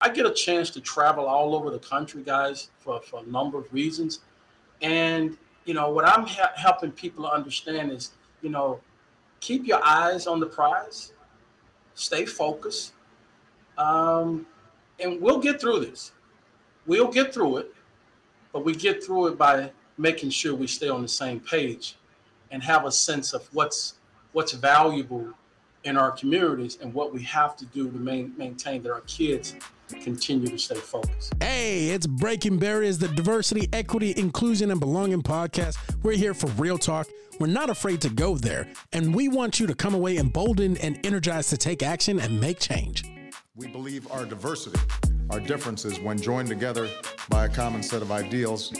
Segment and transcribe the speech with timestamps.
[0.00, 3.58] I get a chance to travel all over the country, guys, for, for a number
[3.58, 4.20] of reasons.
[4.80, 8.80] And, you know, what I'm ha- helping people understand is, you know,
[9.40, 11.12] keep your eyes on the prize,
[11.94, 12.94] stay focused,
[13.76, 14.46] um,
[14.98, 16.12] and we'll get through this.
[16.86, 17.74] We'll get through it,
[18.52, 21.96] but we get through it by making sure we stay on the same page
[22.50, 23.94] and have a sense of what's
[24.32, 25.28] what's valuable
[25.84, 29.56] in our communities and what we have to do to main, maintain that our kids
[29.96, 31.34] continue to stay focused.
[31.40, 35.76] Hey, it's Breaking Barriers, the diversity, equity, inclusion, and belonging podcast.
[36.02, 37.08] We're here for real talk.
[37.38, 40.98] We're not afraid to go there, and we want you to come away emboldened and
[41.04, 43.04] energized to take action and make change.
[43.56, 44.78] We believe our diversity,
[45.30, 46.88] our differences, when joined together
[47.28, 48.72] by a common set of ideals,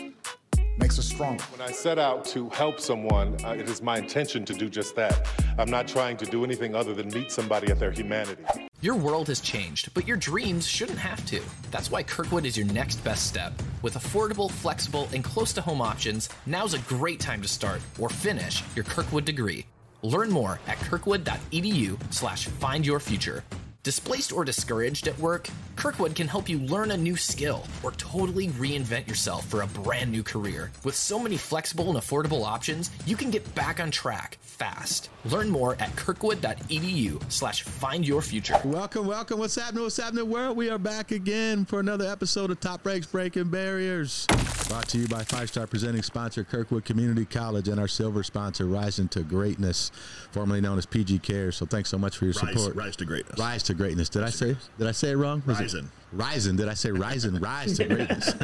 [0.77, 1.43] makes us stronger.
[1.45, 4.95] When I set out to help someone, uh, it is my intention to do just
[4.95, 5.27] that.
[5.57, 8.43] I'm not trying to do anything other than meet somebody at their humanity.
[8.81, 11.39] Your world has changed, but your dreams shouldn't have to.
[11.69, 13.53] That's why Kirkwood is your next best step.
[13.83, 18.09] With affordable, flexible, and close to home options, now's a great time to start or
[18.09, 19.65] finish your Kirkwood degree.
[20.01, 23.43] Learn more at kirkwood.edu/slash find your future.
[23.83, 25.49] Displaced or discouraged at work?
[25.75, 30.11] Kirkwood can help you learn a new skill or totally reinvent yourself for a brand
[30.11, 30.71] new career.
[30.83, 35.09] With so many flexible and affordable options, you can get back on track fast.
[35.25, 38.59] Learn more at kirkwood.edu slash find your future.
[38.63, 39.39] Welcome, welcome.
[39.39, 39.81] What's happening?
[39.83, 40.55] What's happening, world?
[40.57, 44.27] We are back again for another episode of Top Ranks Breaking Barriers.
[44.67, 48.67] Brought to you by Five Star presenting sponsor Kirkwood Community College and our silver sponsor
[48.67, 49.91] Rising to Greatness,
[50.31, 51.51] formerly known as PG Care.
[51.51, 52.75] So thanks so much for your Rise, support.
[52.75, 53.39] rise to greatness.
[53.39, 54.09] Rise to greatness.
[54.09, 54.55] Did I say?
[54.77, 55.41] Did I say it wrong?
[55.45, 55.89] Was it- Rising.
[56.13, 56.55] Rising.
[56.57, 57.39] Did I say rising?
[57.39, 58.33] Rise to greatness.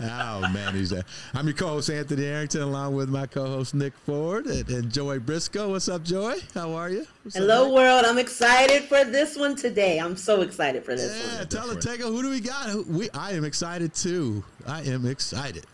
[0.00, 1.02] oh man, he's there.
[1.34, 5.70] I'm your co-host Anthony Arrington, along with my co-host Nick Ford and, and Joy Briscoe.
[5.70, 6.36] What's up, Joy?
[6.54, 7.06] How are you?
[7.22, 7.74] What's Hello, Nick?
[7.74, 8.04] world.
[8.04, 9.98] I'm excited for this one today.
[9.98, 11.48] I'm so excited for this Yeah, one.
[11.48, 12.86] tell the Tego, who do we got?
[12.86, 14.44] We, I am excited too.
[14.66, 15.64] I am excited.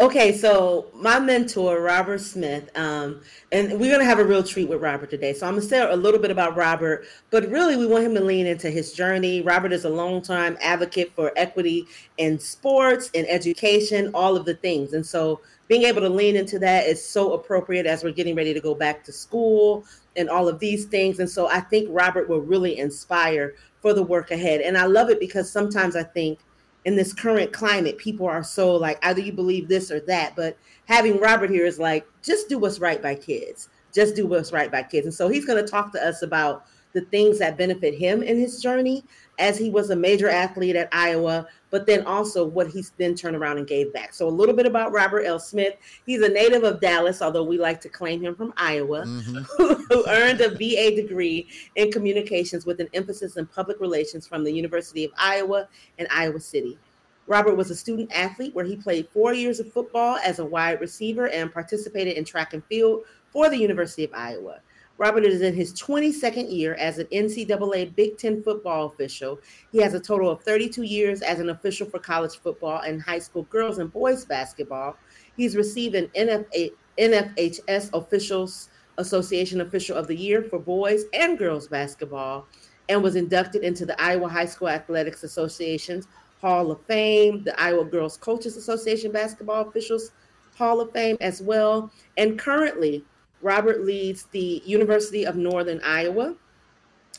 [0.00, 3.20] Okay, so my mentor, Robert Smith, um,
[3.52, 5.32] and we're going to have a real treat with Robert today.
[5.32, 8.14] So I'm going to say a little bit about Robert, but really we want him
[8.14, 9.42] to lean into his journey.
[9.42, 11.86] Robert is a longtime advocate for equity
[12.16, 14.92] in sports, in education, all of the things.
[14.94, 18.52] And so being able to lean into that is so appropriate as we're getting ready
[18.54, 19.84] to go back to school
[20.16, 21.20] and all of these things.
[21.20, 24.62] And so I think Robert will really inspire for the work ahead.
[24.62, 26.40] And I love it because sometimes I think
[26.84, 30.34] in this current climate, people are so like either you believe this or that.
[30.34, 30.56] But
[30.86, 33.68] having Robert here is like, just do what's right by kids.
[33.92, 35.06] Just do what's right by kids.
[35.06, 38.38] And so he's going to talk to us about the things that benefit him in
[38.38, 39.04] his journey
[39.38, 43.34] as he was a major athlete at Iowa, but then also what he's then turned
[43.34, 44.12] around and gave back.
[44.12, 45.38] So a little bit about Robert L.
[45.38, 45.74] Smith.
[46.04, 49.72] He's a native of Dallas, although we like to claim him from Iowa, mm-hmm.
[49.88, 54.52] who earned a BA degree in communications with an emphasis in public relations from the
[54.52, 55.66] University of Iowa
[55.98, 56.78] and Iowa City.
[57.26, 60.80] Robert was a student athlete where he played four years of football as a wide
[60.80, 64.60] receiver and participated in track and field for the University of Iowa.
[64.98, 69.40] Robert is in his 22nd year as an NCAA Big Ten football official.
[69.72, 73.18] He has a total of 32 years as an official for college football and high
[73.18, 74.96] school girls and boys basketball.
[75.36, 81.68] He's received an NFA, NFHS Officials Association Official of the Year for boys and girls
[81.68, 82.46] basketball
[82.88, 86.06] and was inducted into the Iowa High School Athletics Association's
[86.40, 90.12] Hall of Fame, the Iowa Girls Coaches Association Basketball Officials
[90.56, 91.90] Hall of Fame as well.
[92.18, 93.04] And currently,
[93.42, 96.34] Robert leads the University of Northern Iowa,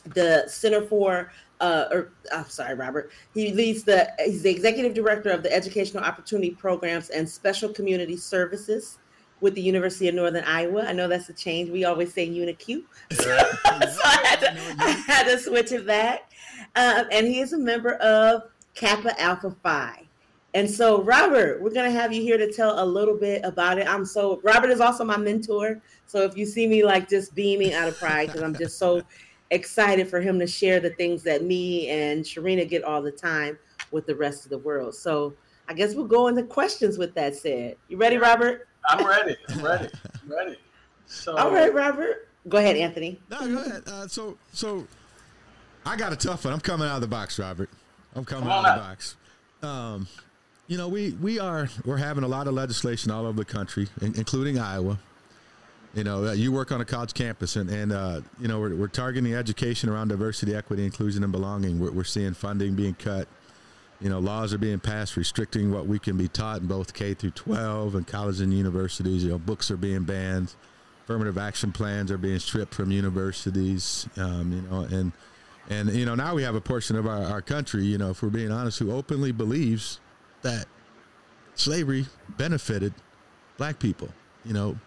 [0.06, 3.10] the Center for, uh, or I'm sorry, Robert.
[3.32, 8.16] He leads the, he's the executive director of the Educational Opportunity Programs and Special Community
[8.16, 8.98] Services
[9.40, 10.84] with the University of Northern Iowa.
[10.86, 11.70] I know that's a change.
[11.70, 12.84] We always say UNIQ.
[13.12, 16.32] so I had, to, I had to switch it back.
[16.76, 20.08] Um, and he is a member of Kappa Alpha Psi.
[20.54, 23.78] And so, Robert, we're going to have you here to tell a little bit about
[23.78, 23.88] it.
[23.88, 25.82] I'm so, Robert is also my mentor.
[26.06, 29.02] So if you see me like just beaming out of pride, because I'm just so
[29.50, 33.58] excited for him to share the things that me and Sharina get all the time
[33.90, 34.94] with the rest of the world.
[34.94, 35.34] So
[35.68, 37.76] I guess we'll go into questions with that said.
[37.88, 38.68] You ready, Robert?
[38.88, 39.36] I'm ready.
[39.48, 39.88] I'm ready.
[40.22, 40.58] I'm ready.
[41.06, 42.28] So, All right, Robert.
[42.48, 43.20] Go ahead, Anthony.
[43.30, 43.82] No, go ahead.
[43.86, 44.86] Uh, so, so
[45.86, 46.52] I got a tough one.
[46.52, 47.70] I'm coming out of the box, Robert.
[48.14, 49.16] I'm coming out of the box.
[49.62, 50.06] Um,
[50.66, 53.88] you know, we we are we're having a lot of legislation all over the country,
[54.00, 54.98] in, including Iowa.
[55.94, 58.74] You know, uh, you work on a college campus, and and uh, you know we're,
[58.74, 61.78] we're targeting education around diversity, equity, inclusion, and belonging.
[61.78, 63.28] We're, we're seeing funding being cut.
[64.00, 67.14] You know, laws are being passed restricting what we can be taught in both K
[67.14, 69.22] through 12 and colleges and universities.
[69.22, 70.54] You know, books are being banned.
[71.04, 74.08] Affirmative action plans are being stripped from universities.
[74.16, 75.12] Um, you know, and
[75.70, 78.22] And you know, now we have a portion of our, our country, you know, if
[78.22, 80.00] we're being honest, who openly believes
[80.42, 80.66] that
[81.54, 82.06] slavery
[82.36, 82.92] benefited
[83.56, 84.08] black people.
[84.44, 84.78] You know,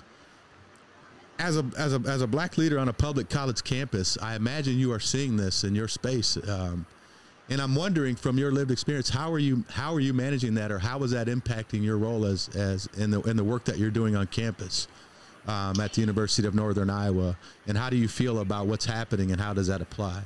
[1.40, 4.78] as a as a as a black leader on a public college campus, I imagine
[4.78, 6.38] you are seeing this in your space.
[6.48, 6.86] Um,
[7.50, 10.72] and I'm wondering, from your lived experience, how are you how are you managing that,
[10.72, 13.78] or how is that impacting your role as as in the in the work that
[13.78, 14.88] you're doing on campus
[15.48, 17.38] um, at the University of Northern Iowa,
[17.68, 20.22] and how do you feel about what's happening, and how does that apply?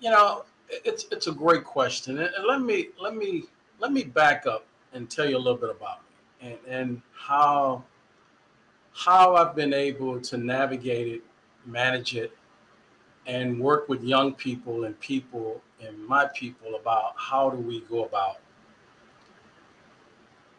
[0.00, 3.44] You know, it's it's a great question, and let me let me
[3.78, 6.00] let me back up and tell you a little bit about
[6.40, 7.84] me and and how
[8.96, 11.22] how I've been able to navigate it,
[11.66, 12.32] manage it,
[13.26, 18.04] and work with young people and people and my people about how do we go
[18.04, 18.36] about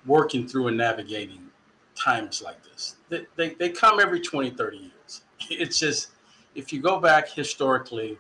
[0.06, 1.48] working through and navigating
[1.96, 2.98] times like this.
[3.10, 4.92] They, they, they come every 20, 30 years.
[5.50, 6.10] It's just,
[6.56, 8.18] if you go back historically,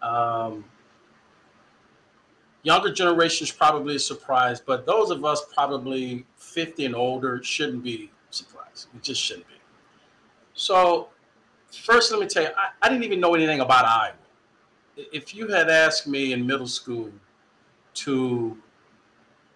[0.00, 0.64] um,
[2.62, 8.10] younger generations probably is surprised, but those of us probably 50 and older shouldn't be
[8.30, 8.88] surprised.
[8.94, 9.57] We just shouldn't be.
[10.58, 11.10] So,
[11.70, 14.14] first, let me tell you, I, I didn't even know anything about Iowa.
[14.96, 17.12] If you had asked me in middle school
[17.94, 18.58] to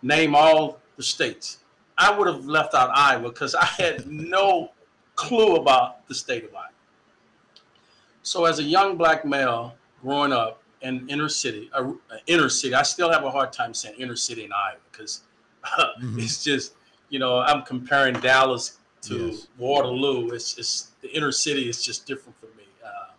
[0.00, 1.58] name all the states,
[1.99, 4.70] I would have left out Iowa because I had no
[5.16, 6.69] clue about the state of Iowa.
[8.22, 11.94] So, as a young black male growing up in inner city, uh,
[12.28, 15.22] inner city, I still have a hard time saying inner city in Iowa because
[15.64, 16.20] uh, mm-hmm.
[16.20, 16.75] it's just,
[17.08, 19.49] you know, I'm comparing Dallas to yes.
[19.58, 20.31] Waterloo.
[20.31, 22.64] It's just the inner city is just different for me.
[22.84, 23.12] Uh,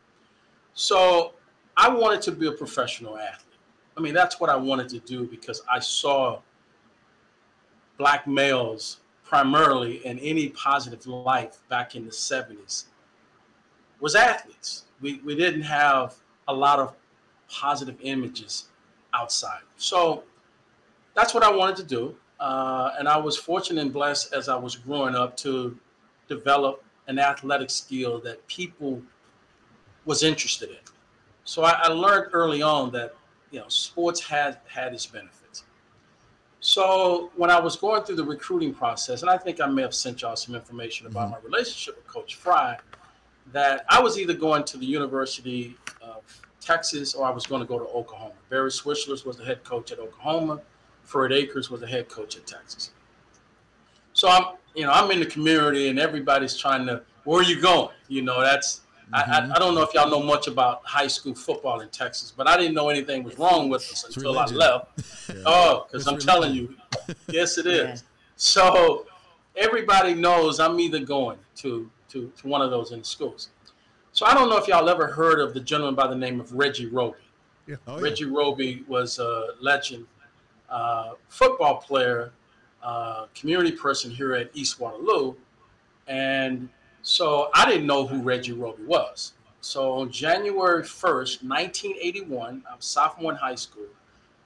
[0.73, 1.33] so,
[1.75, 3.59] I wanted to be a professional athlete.
[3.97, 6.39] I mean, that's what I wanted to do because I saw
[7.97, 12.85] black males primarily in any positive life back in the 70s
[13.99, 14.83] was athletes.
[15.01, 16.15] We, we didn't have
[16.47, 16.93] a lot of
[17.49, 18.65] positive images
[19.13, 19.61] outside.
[19.77, 20.23] So
[21.15, 22.15] that's what I wanted to do.
[22.39, 25.77] Uh, and I was fortunate and blessed as I was growing up to
[26.27, 29.01] develop an athletic skill that people
[30.05, 30.77] was interested in.
[31.45, 33.15] So I, I learned early on that
[33.51, 35.63] you know sports had had its benefits.
[36.59, 39.93] So when I was going through the recruiting process, and I think I may have
[39.93, 41.31] sent y'all some information about mm-hmm.
[41.31, 42.77] my relationship with Coach Fry,
[43.51, 46.23] that I was either going to the University of
[46.61, 48.33] Texas or I was going to go to Oklahoma.
[48.49, 50.61] Barry Switzer was the head coach at Oklahoma.
[51.03, 52.91] Fred Akers was the head coach at Texas.
[54.13, 57.61] So I'm, you know, I'm in the community and everybody's trying to, where are you
[57.61, 57.89] going?
[58.07, 58.81] You know, that's
[59.13, 59.51] Mm-hmm.
[59.51, 62.47] I, I, don't know if y'all know much about high school football in Texas, but
[62.47, 64.87] I didn't know anything was wrong with us until I left.
[65.29, 65.41] Yeah.
[65.45, 66.27] Oh, because I'm religion.
[66.27, 66.75] telling you,
[67.29, 68.01] yes, it is.
[68.01, 68.07] Yeah.
[68.35, 69.05] So
[69.55, 73.49] everybody knows I'm either going to, to, to one of those in the schools.
[74.11, 76.51] So I don't know if y'all ever heard of the gentleman by the name of
[76.51, 77.19] Reggie Roby.
[77.67, 77.77] Yeah.
[77.87, 80.07] Oh, Reggie Roby was a legend,
[80.69, 82.33] uh, football player,
[83.35, 85.35] community person here at East Waterloo,
[86.07, 86.69] and
[87.01, 89.33] so I didn't know who Reggie Roby was.
[89.61, 93.87] So on January 1st, 1981, I was sophomore in high school.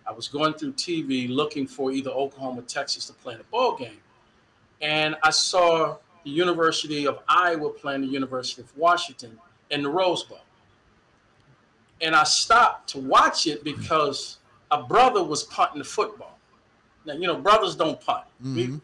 [0.07, 3.43] I was going through TV looking for either Oklahoma or Texas to play in a
[3.45, 3.99] ball game.
[4.79, 9.39] And I saw the University of Iowa playing the University of Washington
[9.71, 10.39] in the Rose Bowl.
[11.99, 14.37] And I stopped to watch it because
[14.69, 16.36] a brother was punting the football.
[17.07, 18.25] Now, you know, brothers don't punt.
[18.43, 18.55] Mm-hmm.
[18.55, 18.79] We,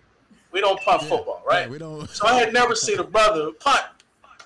[0.54, 1.10] we don't punt yeah.
[1.10, 1.66] football, right?
[1.66, 2.10] Yeah, we don't.
[2.10, 3.84] so I had never seen a brother punt.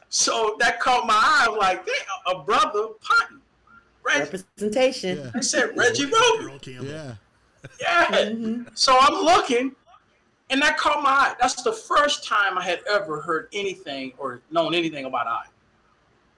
[0.09, 1.47] So that caught my eye.
[1.49, 1.87] I'm like,
[2.25, 3.41] a brother punting.
[4.03, 4.19] Reggie.
[4.19, 5.17] Representation.
[5.17, 5.31] Yeah.
[5.35, 6.59] I said Reggie Roby.
[6.65, 7.15] Yeah.
[7.79, 8.05] Yeah.
[8.05, 8.63] Mm-hmm.
[8.73, 9.75] So I'm looking,
[10.49, 11.35] and that caught my eye.
[11.39, 15.43] That's the first time I had ever heard anything or known anything about I.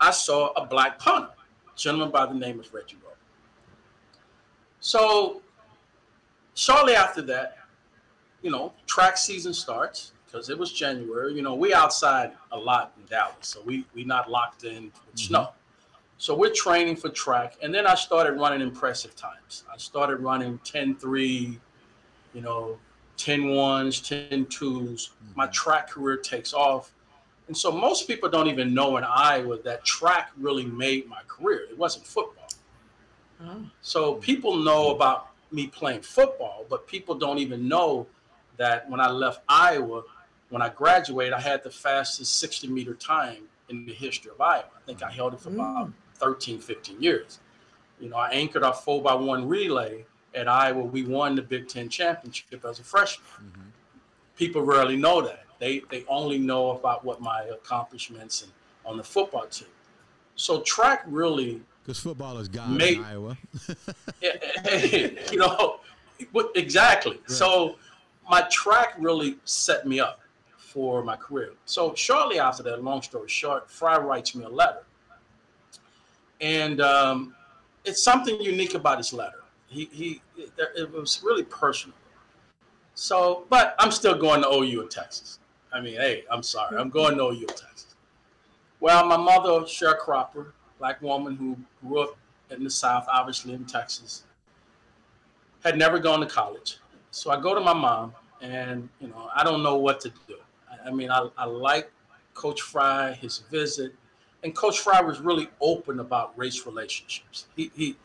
[0.02, 3.16] I saw a black punter, a gentleman by the name of Reggie Roby.
[4.80, 5.42] So
[6.60, 7.58] shortly after that,
[8.42, 11.34] you know, track season starts because it was January.
[11.34, 14.94] You know, we outside a lot in Dallas, so we we not locked in with
[14.94, 15.18] mm-hmm.
[15.18, 15.50] snow.
[16.18, 19.64] So we're training for track, and then I started running impressive times.
[19.74, 21.58] I started running 10-3,
[22.34, 22.78] you know,
[23.16, 25.12] 10 ones, 10 twos.
[25.24, 25.32] Mm-hmm.
[25.38, 26.92] My track career takes off.
[27.48, 31.62] And so most people don't even know in Iowa that track really made my career.
[31.72, 32.50] It wasn't football.
[33.42, 33.66] Oh.
[33.82, 38.08] So people know about me playing football, but people don't even know
[38.58, 40.04] that when I left Iowa,
[40.50, 44.66] when I graduated, I had the fastest 60 meter time in the history of Iowa.
[44.76, 45.94] I think I held it for about mm.
[46.16, 47.40] 13, 15 years.
[48.00, 50.84] You know, I anchored our four by one relay at Iowa.
[50.84, 53.28] We won the Big Ten championship as a freshman.
[53.38, 53.62] Mm-hmm.
[54.36, 55.46] People rarely know that.
[55.60, 58.52] They they only know about what my accomplishments and
[58.86, 59.68] on the football team.
[60.36, 63.36] So track really Because football is God May- in Iowa.
[64.22, 65.80] you know,
[66.54, 67.20] exactly.
[67.26, 67.78] So
[68.30, 70.20] my track really set me up
[70.56, 71.54] for my career.
[71.66, 74.84] So shortly after that, long story short, Fry writes me a letter,
[76.40, 77.34] and um,
[77.84, 79.42] it's something unique about his letter.
[79.66, 81.98] He he, it, it was really personal.
[82.94, 85.40] So, but I'm still going to OU in Texas.
[85.74, 87.96] I mean, hey, I'm sorry, I'm going to OU in Texas.
[88.80, 92.18] Well, my mother, sharecropper, black woman who grew up
[92.50, 94.24] in the South, obviously in Texas,
[95.64, 96.78] had never gone to college.
[97.12, 100.36] So I go to my mom, and you know, I don't know what to do.
[100.86, 101.92] I, mean, I, I like
[102.34, 103.94] Coach Fry, his visit,
[104.44, 107.48] and Coach Fry was really open about race relationships.
[107.56, 107.98] He, he,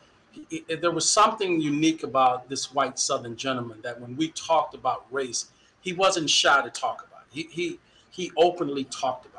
[0.49, 5.05] he, there was something unique about this white Southern gentleman that when we talked about
[5.11, 7.33] race, he wasn't shy to talk about it.
[7.33, 7.79] He, he,
[8.09, 9.34] he openly talked about.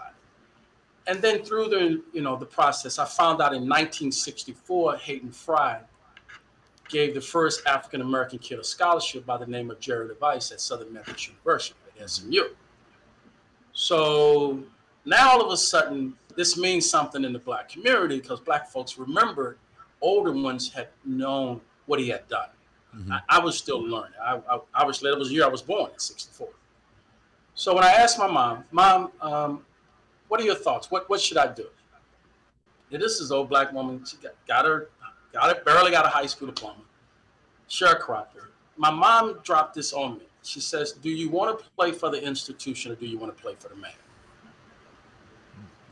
[1.07, 5.81] And then through the, you know, the process, I found out in 1964, Hayden Fry
[6.89, 10.61] gave the first African American kid a scholarship by the name of Jerry LeVias at
[10.61, 12.49] Southern Methodist University at SMU.
[13.73, 14.63] So
[15.05, 18.99] now all of a sudden, this means something in the black community because black folks
[18.99, 19.59] remember
[20.01, 22.49] older ones had known what he had done.
[22.97, 23.13] Mm-hmm.
[23.13, 24.13] I, I, was still learning.
[24.23, 26.49] I, I, obviously, that was the year I was born in 64.
[27.55, 29.65] So when I asked my mom, Mom, um,
[30.29, 30.91] what are your thoughts?
[30.91, 31.67] What, what should I do?
[32.91, 34.05] Yeah, this is old black woman.
[34.05, 34.89] She got, got her
[35.33, 36.81] got it, barely got a high school diploma,
[37.69, 38.49] sharecropper.
[38.77, 40.25] My mom dropped this on me.
[40.43, 43.43] She says, Do you want to play for the institution or do you want to
[43.43, 43.93] play for the man?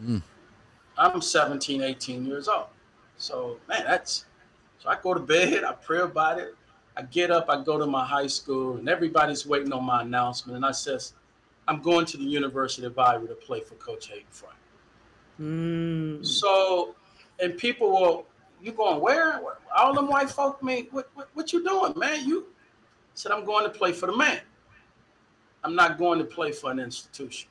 [0.03, 0.23] Mm.
[0.97, 2.67] I'm 17, 18 years old.
[3.17, 4.27] So, man, that's
[4.79, 6.55] so I go to bed, I pray about it.
[6.97, 10.57] I get up, I go to my high school, and everybody's waiting on my announcement.
[10.57, 11.15] And I says,
[11.67, 14.51] I'm going to the University of Iowa to play for Coach Hayden Fry.
[15.41, 16.25] Mm.
[16.25, 16.95] So,
[17.41, 18.27] and people will
[18.63, 19.41] you going where?
[19.77, 22.27] All them white folk, man, what, what, what you doing, man?
[22.27, 22.47] You
[23.15, 24.41] said, I'm going to play for the man.
[25.63, 27.49] I'm not going to play for an institution.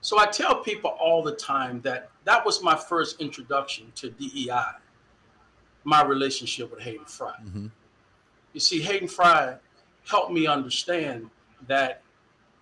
[0.00, 4.76] So I tell people all the time that that was my first introduction to DEI,
[5.84, 7.34] my relationship with Hayden Fry.
[7.44, 7.66] Mm-hmm.
[8.52, 9.56] You see, Hayden Fry
[10.08, 11.28] helped me understand
[11.66, 12.02] that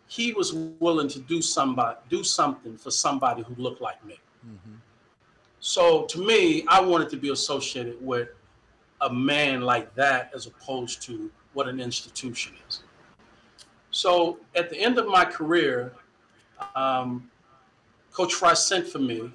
[0.06, 4.18] he was willing to do somebody do something for somebody who looked like me.
[4.46, 4.74] Mm-hmm.
[5.60, 8.28] So to me, I wanted to be associated with
[9.00, 12.82] a man like that as opposed to what an institution is.
[13.90, 15.92] So at the end of my career,
[16.74, 17.30] um,
[18.12, 19.30] Coach Fry sent for me.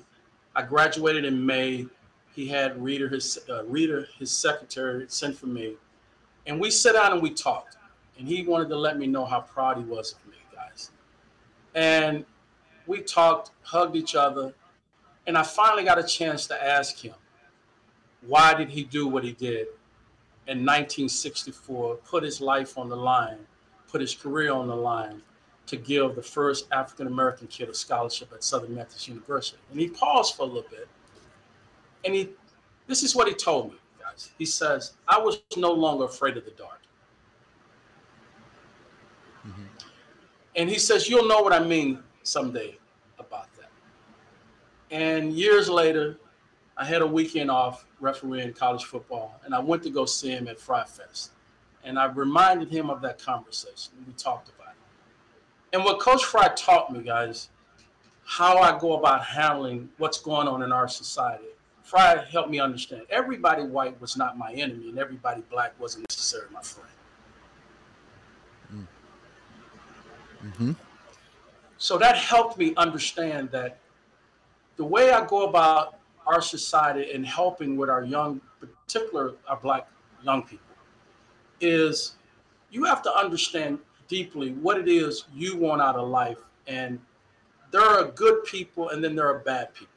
[0.56, 1.88] I graduated in May.
[2.34, 5.76] He had Reader, his uh, Reader, his secretary, sent for me,
[6.46, 7.78] and we sat down and we talked.
[8.18, 10.29] And he wanted to let me know how proud he was of me.
[11.76, 12.26] And
[12.88, 14.54] we talked, hugged each other,
[15.28, 17.14] and I finally got a chance to ask him,
[18.26, 19.68] why did he do what he did
[20.48, 23.38] in 1964, put his life on the line,
[23.88, 25.22] put his career on the line
[25.68, 29.60] to give the first African American kid a scholarship at Southern Methodist University?
[29.72, 30.88] And he paused for a little bit.
[32.04, 32.30] And he,
[32.88, 34.32] this is what he told me, guys.
[34.38, 36.82] He says, I was no longer afraid of the dark.
[39.48, 39.64] Mm-hmm.
[40.56, 42.78] And he says, You'll know what I mean someday
[43.18, 43.70] about that.
[44.92, 46.18] And years later,
[46.78, 50.48] I had a weekend off refereeing college football, and I went to go see him
[50.48, 51.32] at Fry Fest.
[51.84, 53.94] And I reminded him of that conversation.
[54.06, 55.76] We talked about it.
[55.76, 57.50] And what Coach Fry taught me, guys,
[58.26, 61.46] how I go about handling what's going on in our society.
[61.84, 66.54] Fry helped me understand everybody white was not my enemy, and everybody black wasn't necessarily
[66.54, 66.90] my friend.
[70.46, 70.72] Mm-hmm.
[71.78, 73.80] So that helped me understand that
[74.78, 79.88] the way I go about our society and helping with our young, particular our black
[80.24, 80.66] young people,
[81.62, 82.16] is
[82.72, 86.38] you have to understand deeply what it is you want out of life.
[86.68, 87.00] And
[87.72, 89.94] there are good people and then there are bad people.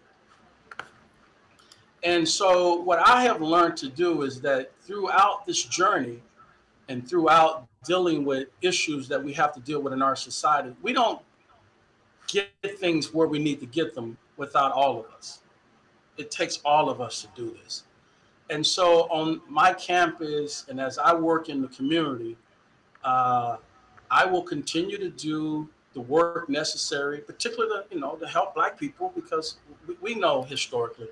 [2.05, 6.23] And so what I have learned to do is that throughout this journey
[6.93, 10.93] and throughout dealing with issues that we have to deal with in our society, we
[10.93, 11.21] don't
[12.29, 15.41] get things where we need to get them without all of us.
[16.19, 17.85] It takes all of us to do this.
[18.51, 22.37] And so on my campus, and as I work in the community,
[23.03, 23.57] uh,
[24.11, 28.79] I will continue to do the work necessary, particularly to, you know, to help Black
[28.79, 29.57] people, because
[29.89, 31.09] we, we know historically.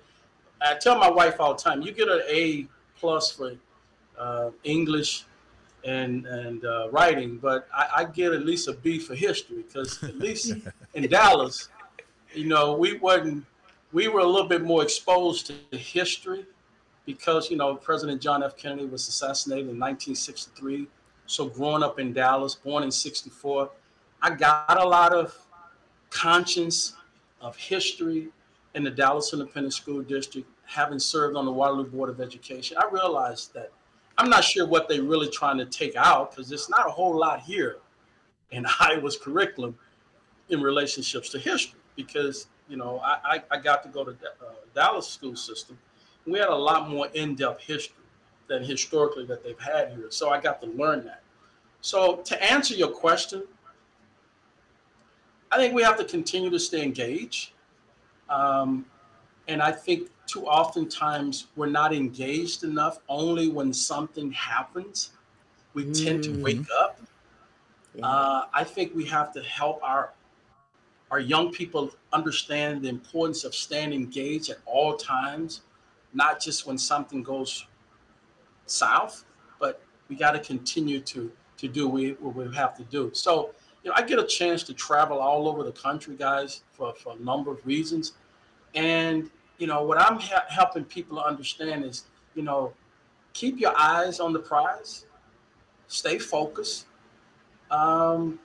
[0.60, 2.66] I tell my wife all the time, you get an A
[2.98, 3.54] plus for
[4.18, 5.24] uh, English
[5.84, 10.02] and and uh, writing, but I, I, get at least a B for history because
[10.02, 10.54] at least
[10.94, 11.68] in Dallas,
[12.34, 13.44] you know, we wasn't
[13.92, 16.44] we were a little bit more exposed to history
[17.06, 18.56] because you know President John F.
[18.56, 20.86] Kennedy was assassinated in 1963.
[21.26, 23.70] So growing up in Dallas, born in '64,
[24.22, 25.34] I got a lot of
[26.10, 26.94] conscience
[27.40, 28.28] of history
[28.74, 30.46] in the Dallas Independent School District.
[30.66, 33.72] Having served on the Waterloo Board of Education, I realized that
[34.20, 37.18] I'm not sure what they're really trying to take out because there's not a whole
[37.18, 37.78] lot here
[38.50, 39.78] in Iowa's curriculum
[40.50, 41.80] in relationships to history.
[41.96, 45.78] Because you know, I, I, I got to go to uh, Dallas school system.
[46.26, 47.96] We had a lot more in-depth history
[48.46, 50.10] than historically that they've had here.
[50.10, 51.22] So I got to learn that.
[51.80, 53.42] So to answer your question,
[55.50, 57.52] I think we have to continue to stay engaged.
[58.28, 58.84] Um,
[59.48, 65.10] and I think too oftentimes we're not engaged enough only when something happens.
[65.74, 67.00] We tend to wake up.
[67.94, 68.06] Yeah.
[68.06, 70.12] Uh, I think we have to help our
[71.10, 75.62] our young people understand the importance of staying engaged at all times,
[76.14, 77.66] not just when something goes
[78.66, 79.24] south,
[79.58, 83.10] but we got to continue to to do what we have to do.
[83.12, 83.50] So,
[83.82, 87.14] you know, I get a chance to travel all over the country, guys, for, for
[87.14, 88.14] a number of reasons.
[88.74, 92.72] And, you know, what I'm helping people understand is, you know,
[93.34, 95.04] keep your eyes on the prize,
[95.86, 96.86] stay focused,
[97.70, 98.38] um,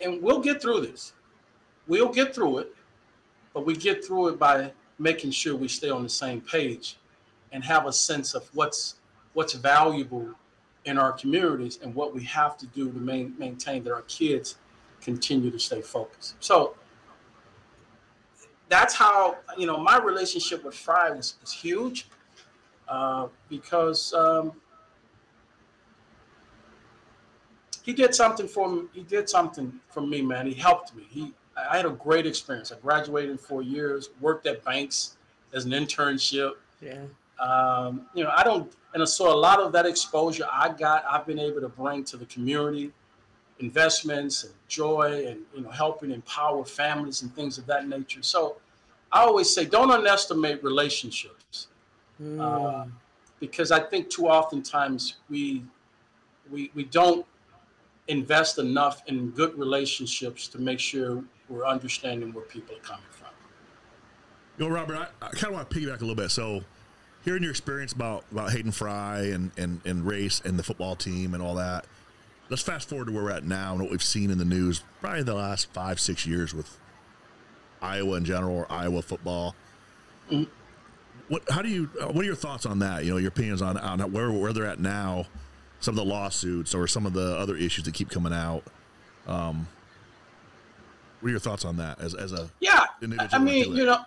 [0.00, 1.14] and we'll get through this.
[1.86, 2.74] We'll get through it,
[3.54, 6.98] but we get through it by making sure we stay on the same page
[7.50, 8.96] and have a sense of what's
[9.32, 10.28] what's valuable
[10.84, 14.56] in our communities and what we have to do to main, maintain that our kids
[15.00, 16.34] continue to stay focused.
[16.40, 16.74] So
[18.68, 22.06] that's how you know my relationship with Fry was, was huge
[22.88, 24.52] uh, because um,
[27.82, 28.82] he did something for me.
[28.92, 30.46] He did something for me, man.
[30.46, 31.04] He helped me.
[31.08, 31.32] He
[31.70, 32.72] I had a great experience.
[32.72, 35.16] I graduated in four years, worked at banks
[35.52, 36.52] as an internship.
[36.80, 37.04] yeah.
[37.40, 41.24] Um, you know, I don't, and so a lot of that exposure I got, I've
[41.24, 42.90] been able to bring to the community,
[43.60, 48.22] investments and joy, and you know, helping empower families and things of that nature.
[48.22, 48.56] So,
[49.10, 51.68] I always say, don't underestimate relationships,
[52.22, 52.40] Mm.
[52.40, 52.86] uh,
[53.40, 55.62] because I think too oftentimes we
[56.50, 57.24] we we don't
[58.08, 63.28] invest enough in good relationships to make sure we're understanding where people are coming from.
[64.58, 66.30] You know, Robert, I, I kind of want to piggyback a little bit.
[66.30, 66.62] So,
[67.24, 71.34] hearing your experience about about Hayden Fry and and and race and the football team
[71.34, 71.86] and all that,
[72.50, 74.82] let's fast forward to where we're at now and what we've seen in the news
[75.00, 76.78] probably the last five six years with
[77.80, 79.54] Iowa in general or Iowa football.
[81.28, 81.42] What?
[81.50, 81.90] How do you?
[82.00, 83.04] Uh, what are your thoughts on that?
[83.04, 85.26] You know, your opinions on on where where they're at now,
[85.80, 88.64] some of the lawsuits or some of the other issues that keep coming out.
[89.26, 89.68] Um,
[91.20, 94.04] what are your thoughts on that as as a Yeah, individual I mean, you know,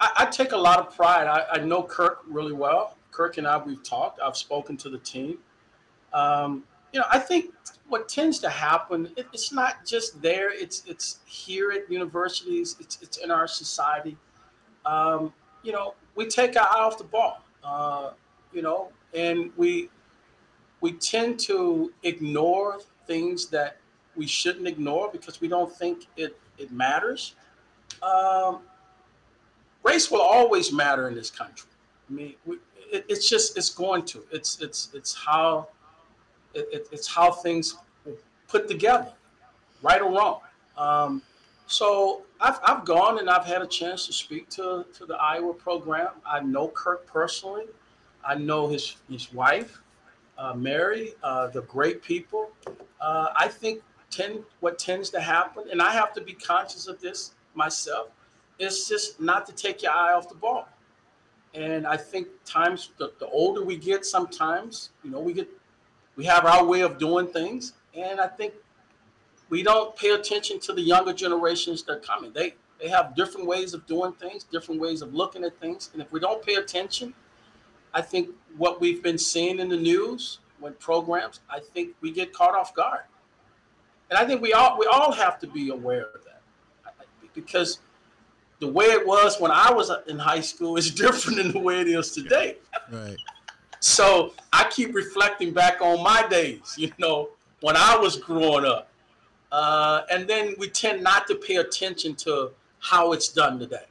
[0.00, 1.26] I, I take a lot of pride.
[1.26, 2.96] I, I know Kirk really well.
[3.10, 4.20] Kirk and I, we've talked.
[4.20, 5.38] I've spoken to the team.
[6.12, 6.64] Um,
[6.94, 7.52] you know, I think
[7.88, 10.52] what tends to happen, it, it's not just there.
[10.52, 12.76] It's it's here at universities.
[12.78, 14.16] It's it's in our society.
[14.86, 15.32] Um,
[15.64, 17.42] you know, we take our eye off the ball.
[17.64, 18.10] Uh,
[18.52, 19.90] you know, and we
[20.80, 22.78] we tend to ignore
[23.08, 23.78] things that
[24.14, 27.34] we shouldn't ignore because we don't think it it matters.
[28.04, 28.60] Um,
[29.82, 31.70] race will always matter in this country.
[32.08, 32.58] I mean, we,
[32.92, 34.24] it, it's just it's going to.
[34.30, 35.70] It's it's it's how
[36.54, 37.76] it, it, it's how things
[38.48, 39.12] put together,
[39.82, 40.40] right or wrong.
[40.76, 41.22] Um,
[41.66, 45.54] so I've, I've gone and I've had a chance to speak to, to the Iowa
[45.54, 46.10] program.
[46.26, 47.64] I know Kirk personally.
[48.24, 49.80] I know his his wife,
[50.38, 51.12] uh, Mary.
[51.22, 52.50] Uh, they're great people.
[53.00, 57.00] Uh, I think tend what tends to happen, and I have to be conscious of
[57.00, 58.08] this myself.
[58.58, 60.68] Is just not to take your eye off the ball.
[61.54, 65.48] And I think times the, the older we get, sometimes you know we get
[66.16, 68.54] we have our way of doing things, and I think
[69.48, 72.32] we don't pay attention to the younger generations that are coming.
[72.32, 76.02] They they have different ways of doing things, different ways of looking at things, and
[76.02, 77.14] if we don't pay attention,
[77.92, 82.32] I think what we've been seeing in the news when programs, I think we get
[82.32, 83.02] caught off guard,
[84.10, 86.34] and I think we all we all have to be aware of that
[87.34, 87.80] because
[88.60, 91.80] the way it was when I was in high school is different than the way
[91.80, 92.56] it is today.
[92.90, 93.16] Right.
[93.84, 97.28] So I keep reflecting back on my days, you know,
[97.60, 98.88] when I was growing up.
[99.52, 103.84] Uh, and then we tend not to pay attention to how it's done today.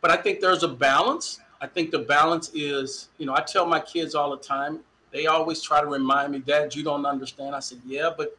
[0.00, 1.40] But I think there's a balance.
[1.60, 4.78] I think the balance is, you know, I tell my kids all the time,
[5.10, 7.56] they always try to remind me, Dad, you don't understand.
[7.56, 8.38] I said, Yeah, but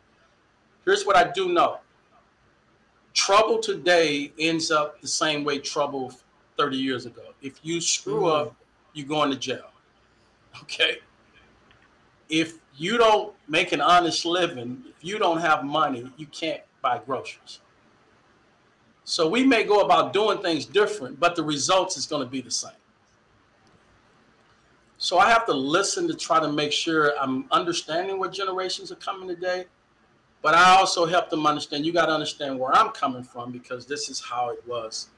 [0.86, 1.80] here's what I do know
[3.14, 6.14] trouble today ends up the same way trouble
[6.58, 7.24] 30 years ago.
[7.42, 8.56] If you screw up,
[8.94, 9.72] you're going to jail.
[10.64, 10.98] Okay.
[12.30, 17.00] If you don't make an honest living, if you don't have money, you can't buy
[17.06, 17.60] groceries.
[19.04, 22.42] So we may go about doing things different, but the results is going to be
[22.42, 22.72] the same.
[24.98, 28.96] So I have to listen to try to make sure I'm understanding what generations are
[28.96, 29.66] coming today.
[30.42, 33.86] But I also help them understand you got to understand where I'm coming from because
[33.86, 35.10] this is how it was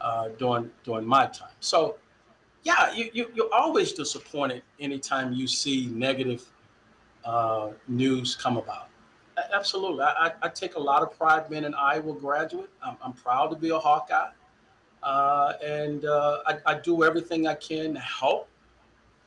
[0.00, 1.54] uh, during during my time.
[1.60, 1.96] So
[2.66, 6.44] yeah, you, you you're always disappointed anytime you see negative
[7.24, 8.88] uh, news come about.
[9.54, 12.70] Absolutely, I, I, take a lot of pride being an Iowa graduate.
[12.82, 14.30] I'm, I'm proud to be a Hawkeye,
[15.02, 18.48] uh, and uh, I, I, do everything I can to help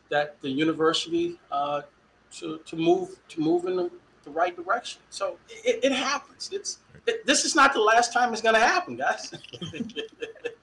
[0.10, 1.84] that the university uh,
[2.40, 3.90] to to move to move in the,
[4.26, 5.02] the right direction.
[5.12, 6.50] So it, it happens.
[6.52, 9.34] It's it, this is not the last time it's going to happen, guys.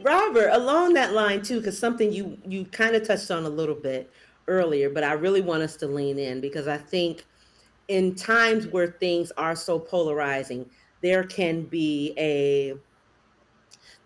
[0.00, 3.74] Robert, along that line too, because something you you kind of touched on a little
[3.74, 4.10] bit
[4.48, 7.24] earlier, but I really want us to lean in because I think
[7.88, 10.70] in times where things are so polarizing,
[11.02, 12.74] there can be a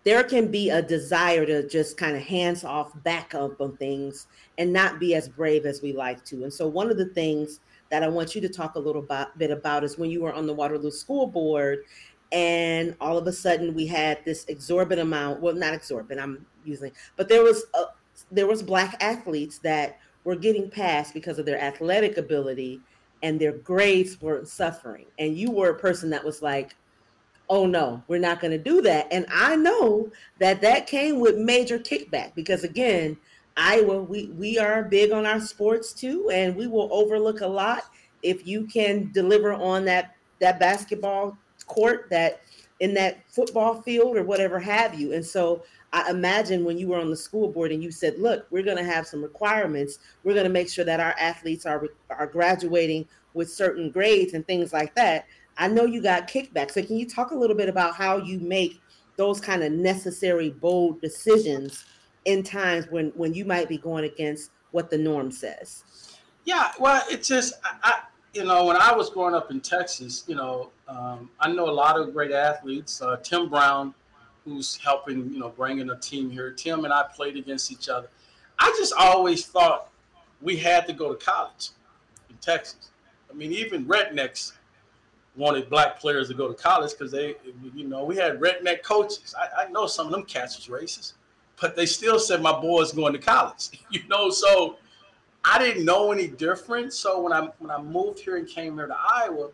[0.03, 4.27] there can be a desire to just kind of hands off back up on things
[4.59, 6.43] and not be as brave as we like to.
[6.43, 9.05] And so one of the things that I want you to talk a little
[9.37, 11.85] bit about is when you were on the Waterloo School Board
[12.31, 16.91] and all of a sudden we had this exorbitant amount, well not exorbitant, I'm using,
[17.15, 17.83] but there was a,
[18.31, 22.81] there was black athletes that were getting passed because of their athletic ability
[23.23, 25.05] and their grades weren't suffering.
[25.19, 26.75] And you were a person that was like,
[27.49, 29.07] oh no, we're not going to do that.
[29.11, 33.17] And I know that that came with major kickback because again,
[33.57, 37.83] Iowa, we, we are big on our sports too, and we will overlook a lot
[38.21, 42.41] if you can deliver on that that basketball court, that
[42.79, 45.13] in that football field or whatever have you.
[45.13, 48.47] And so I imagine when you were on the school board and you said, look,
[48.49, 49.99] we're going to have some requirements.
[50.23, 54.45] We're going to make sure that our athletes are, are graduating with certain grades and
[54.45, 55.25] things like that.
[55.57, 56.71] I know you got kickback.
[56.71, 58.81] So can you talk a little bit about how you make
[59.15, 61.85] those kind of necessary, bold decisions
[62.25, 65.83] in times when, when you might be going against what the norm says?
[66.43, 68.01] Yeah, well, it's just, I
[68.35, 71.71] you know, when I was growing up in Texas, you know, um, I know a
[71.71, 73.01] lot of great athletes.
[73.01, 73.93] Uh, Tim Brown,
[74.43, 76.51] who's helping, you know, bringing a team here.
[76.51, 78.09] Tim and I played against each other.
[78.59, 79.89] I just always thought
[80.41, 81.69] we had to go to college
[82.29, 82.89] in Texas.
[83.31, 84.51] I mean, even rednecks
[85.37, 87.35] wanted black players to go to college because they,
[87.73, 89.33] you know, we had redneck coaches.
[89.37, 91.13] I, I, know some of them cats was racist,
[91.59, 93.81] but they still said my boy's going to college.
[93.89, 94.77] You know, so
[95.47, 96.91] I didn't know any different.
[96.93, 99.49] So when I when I moved here and came here to Iowa,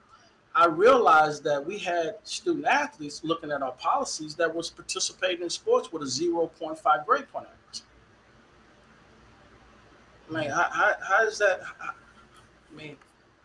[0.55, 5.49] I realized that we had student athletes looking at our policies that was participating in
[5.49, 7.81] sports with a 0.5 grade point average.
[10.29, 11.61] I mean, how, how, is that?
[11.81, 12.95] I mean,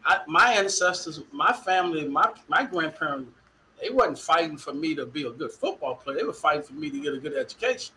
[0.05, 3.31] I, my ancestors, my family, my, my grandparents,
[3.81, 6.19] they wasn't fighting for me to be a good football player.
[6.19, 7.95] They were fighting for me to get a good education.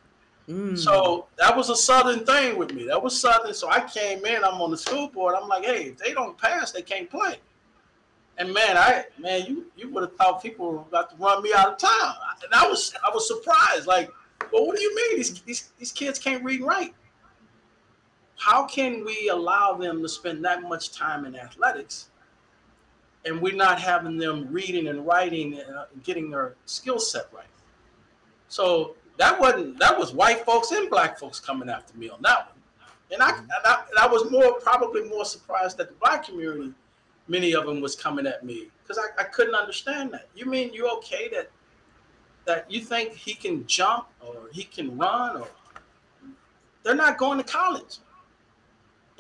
[0.50, 0.78] Mm.
[0.78, 2.86] So that was a southern thing with me.
[2.86, 3.54] That was southern.
[3.54, 4.44] So I came in.
[4.44, 5.36] I'm on the school board.
[5.40, 7.36] I'm like, hey, if they don't pass, they can't play.
[8.40, 11.54] And man, I man, you you would have thought people were about to run me
[11.56, 12.16] out of town.
[12.44, 13.86] And I was I was surprised.
[13.86, 14.10] Like,
[14.52, 16.96] well, what do you mean these these, these kids can't read and write?
[18.38, 22.10] How can we allow them to spend that much time in athletics,
[23.26, 27.46] and we're not having them reading and writing and uh, getting their skill set right?
[28.48, 32.48] So that wasn't that was white folks and black folks coming after me on that
[32.48, 32.58] one,
[33.12, 33.42] and I, mm-hmm.
[33.42, 36.74] and I, and I was more probably more surprised that the black community
[37.28, 40.28] many of them was coming at me because I, I couldn't understand that.
[40.36, 41.52] You mean you okay that
[42.46, 45.48] that you think he can jump or he can run or
[46.84, 47.98] they're not going to college.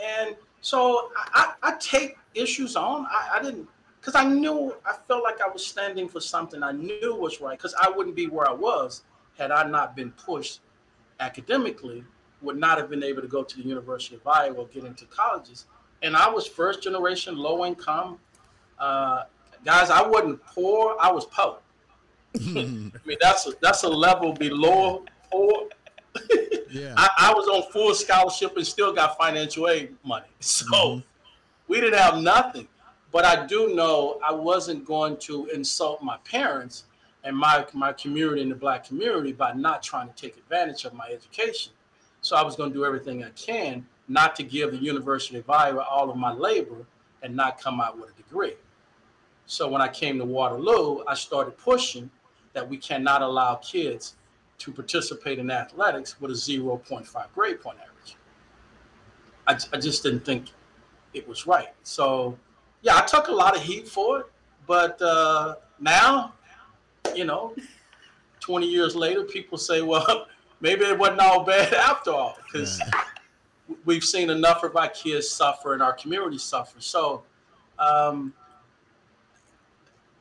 [0.03, 3.05] And so I, I, I take issues on.
[3.05, 3.67] I, I didn't
[3.99, 7.57] because I knew I felt like I was standing for something I knew was right
[7.57, 9.03] because I wouldn't be where I was
[9.39, 10.59] had I not been pushed
[11.19, 12.03] academically,
[12.41, 15.65] would not have been able to go to the University of Iowa, get into colleges
[16.01, 18.19] and I was first generation low income.
[18.79, 19.23] Uh,
[19.65, 20.95] guys, I wasn't poor.
[20.99, 21.57] I was poor.
[22.35, 25.69] I mean, that's a, that's a level below poor.
[26.71, 26.93] yeah.
[26.95, 30.25] I, I, was on full scholarship and still got financial aid money.
[30.39, 30.99] So mm-hmm.
[31.67, 32.67] we didn't have nothing.
[33.11, 36.83] But I do know I wasn't going to insult my parents
[37.23, 40.93] and my my community and the black community by not trying to take advantage of
[40.93, 41.73] my education.
[42.21, 45.49] So I was going to do everything I can not to give the University of
[45.49, 46.85] Iowa all of my labor
[47.21, 48.55] and not come out with a degree.
[49.45, 52.09] So when I came to Waterloo, I started pushing
[52.53, 54.15] that we cannot allow kids
[54.57, 58.15] to participate in athletics with a 0.5 grade point average.
[59.47, 60.47] I, I just didn't think
[61.13, 61.69] it was right.
[61.83, 62.37] So,
[62.81, 64.25] yeah, I took a lot of heat for it,
[64.67, 66.33] but uh, now,
[67.15, 67.55] you know,
[68.39, 70.27] 20 years later, people say, well,
[70.61, 72.81] maybe it wasn't all bad after all, because
[73.85, 76.79] we've seen enough of our kids suffer and our community suffer.
[76.79, 77.23] So,
[77.77, 78.33] um,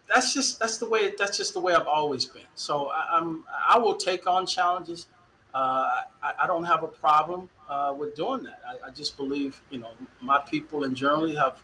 [0.09, 2.43] that's just that's the way that's just the way I've always been.
[2.55, 5.07] So I, am I will take on challenges.
[5.55, 8.61] Uh, I, I, don't have a problem uh, with doing that.
[8.67, 11.63] I, I, just believe you know my people in Germany have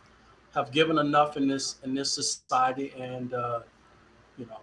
[0.55, 3.61] have given enough in this in this society, and uh,
[4.37, 4.59] you know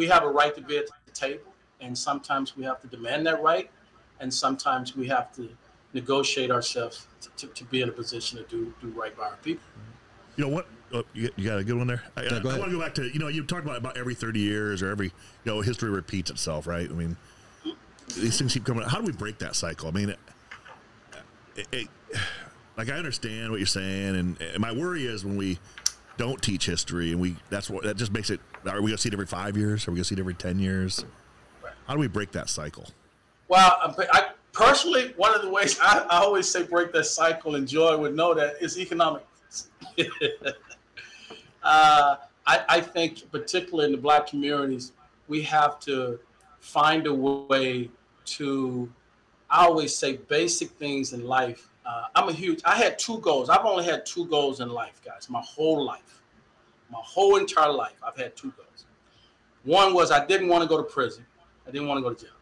[0.00, 3.26] we have a right to be at the table, and sometimes we have to demand
[3.26, 3.70] that right,
[4.18, 5.46] and sometimes we have to
[5.92, 9.36] negotiate ourselves to, to, to be in a position to do do right by our
[9.42, 9.62] people.
[10.36, 10.66] You know what?
[10.94, 12.02] Oh, you, you, got a good one there.
[12.16, 13.98] I, yeah, I, I want to go back to you know you talked about about
[13.98, 15.12] every thirty years or every you
[15.52, 16.88] know history repeats itself, right?
[16.88, 17.18] I mean,
[18.16, 18.84] these things keep coming.
[18.84, 18.90] Up.
[18.90, 19.86] How do we break that cycle?
[19.88, 20.18] I mean, it,
[21.56, 21.88] it, it,
[22.78, 25.58] like I understand what you're saying, and, and, my worry is when we
[26.16, 28.40] don't teach history and we that's what that just makes it.
[28.66, 29.86] Are we gonna see it every five years?
[29.86, 31.04] Are we gonna see it every ten years?
[31.86, 32.86] How do we break that cycle?
[33.48, 37.66] Well, I personally, one of the ways I, I always say break that cycle, and
[37.66, 39.26] Joy would know that is economic.
[41.62, 44.92] uh, I, I think, particularly in the black communities,
[45.28, 46.18] we have to
[46.60, 47.90] find a way
[48.26, 48.92] to,
[49.48, 51.68] I always say, basic things in life.
[51.84, 53.48] Uh, I'm a huge, I had two goals.
[53.48, 56.19] I've only had two goals in life, guys, my whole life.
[56.90, 58.86] My whole entire life, I've had two goals.
[59.64, 61.24] One was I didn't want to go to prison,
[61.66, 62.34] I didn't want to go to jail.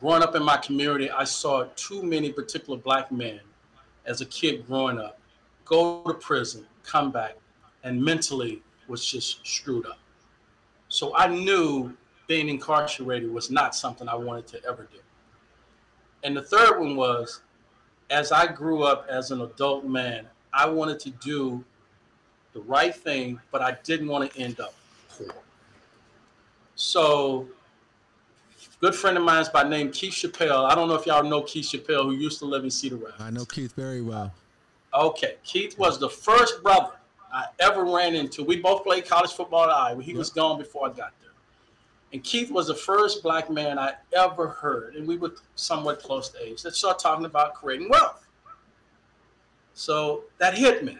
[0.00, 3.40] Growing up in my community, I saw too many particular black men
[4.04, 5.18] as a kid growing up
[5.66, 7.36] go to prison, come back,
[7.82, 9.98] and mentally was just screwed up.
[10.88, 11.94] So I knew
[12.26, 14.98] being incarcerated was not something I wanted to ever do.
[16.22, 17.42] And the third one was
[18.10, 21.64] as I grew up as an adult man, I wanted to do
[22.56, 24.74] the right thing, but I didn't want to end up
[25.10, 25.28] poor.
[26.74, 27.46] So,
[28.80, 30.64] good friend of mine is by name Keith Chappelle.
[30.64, 33.20] I don't know if y'all know Keith Chappelle, who used to live in Cedar Rapids.
[33.20, 34.32] I know Keith very well.
[34.94, 36.92] Okay, Keith was the first brother
[37.30, 38.42] I ever ran into.
[38.42, 40.02] We both played college football at Iowa.
[40.02, 40.18] He yep.
[40.18, 41.32] was gone before I got there.
[42.14, 46.30] And Keith was the first black man I ever heard, and we were somewhat close
[46.30, 48.26] to age, that started talking about creating wealth.
[49.74, 50.96] So that hit me.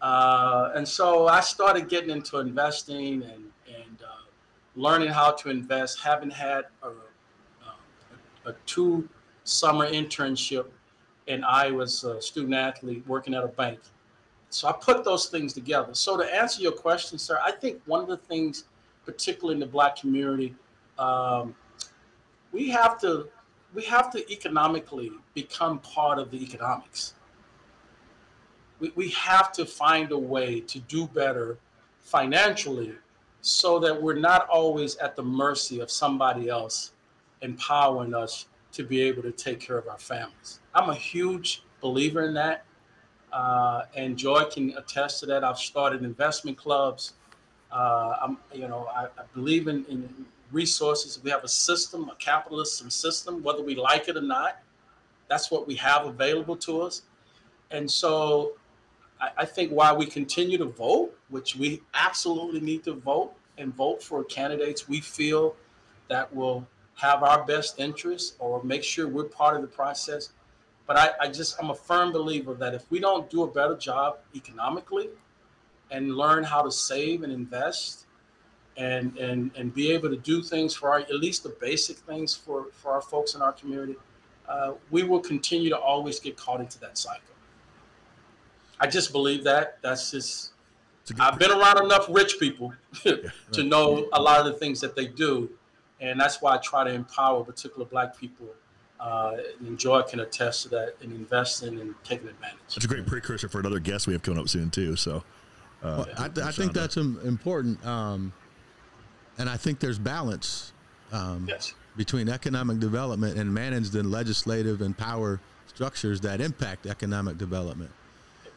[0.00, 4.24] Uh, and so I started getting into investing and, and uh,
[4.74, 9.08] learning how to invest, having had a, a, a two
[9.44, 10.66] summer internship
[11.28, 13.78] and I was a student athlete working at a bank.
[14.50, 15.94] So I put those things together.
[15.94, 18.64] So to answer your question, sir, I think one of the things,
[19.04, 20.56] particularly in the black community,
[20.98, 21.54] um,
[22.52, 23.28] we have to
[23.72, 27.14] we have to economically become part of the economics.
[28.80, 31.58] We, we have to find a way to do better
[32.00, 32.94] financially
[33.42, 36.92] so that we're not always at the mercy of somebody else
[37.42, 40.60] empowering us to be able to take care of our families.
[40.74, 42.64] I'm a huge believer in that.
[43.32, 45.44] Uh, and Joy can attest to that.
[45.44, 47.14] I've started investment clubs.
[47.70, 51.20] Uh, I'm, you know, I, I believe in, in, resources.
[51.22, 54.58] We have a system, a capitalist system, whether we like it or not.
[55.28, 57.02] That's what we have available to us.
[57.70, 58.54] And so
[59.20, 63.74] I, I think while we continue to vote, which we absolutely need to vote and
[63.74, 65.54] vote for candidates we feel
[66.08, 70.30] that will have our best interests or make sure we're part of the process,
[70.86, 73.76] but I, I just, I'm a firm believer that if we don't do a better
[73.76, 75.08] job economically
[75.90, 78.06] and learn how to save and invest
[78.76, 82.34] and, and, and be able to do things for our, at least the basic things
[82.34, 83.96] for, for our folks in our community,
[84.48, 87.22] uh, we will continue to always get caught into that cycle.
[88.80, 89.78] I just believe that.
[89.82, 90.52] That's just,
[91.18, 92.72] I've been around enough rich people
[93.52, 95.50] to know a lot of the things that they do.
[96.00, 98.48] And that's why I try to empower particular black people
[99.00, 102.58] uh, and Joy can attest to that and investing and taking advantage.
[102.74, 104.94] That's a great precursor for another guest we have coming up soon too.
[104.94, 105.24] So,
[105.82, 108.32] uh, well, I, I, think that's important, um,
[109.38, 110.74] and I think there's balance
[111.12, 111.74] um, yes.
[111.96, 117.90] between economic development and managed and legislative and power structures that impact economic development.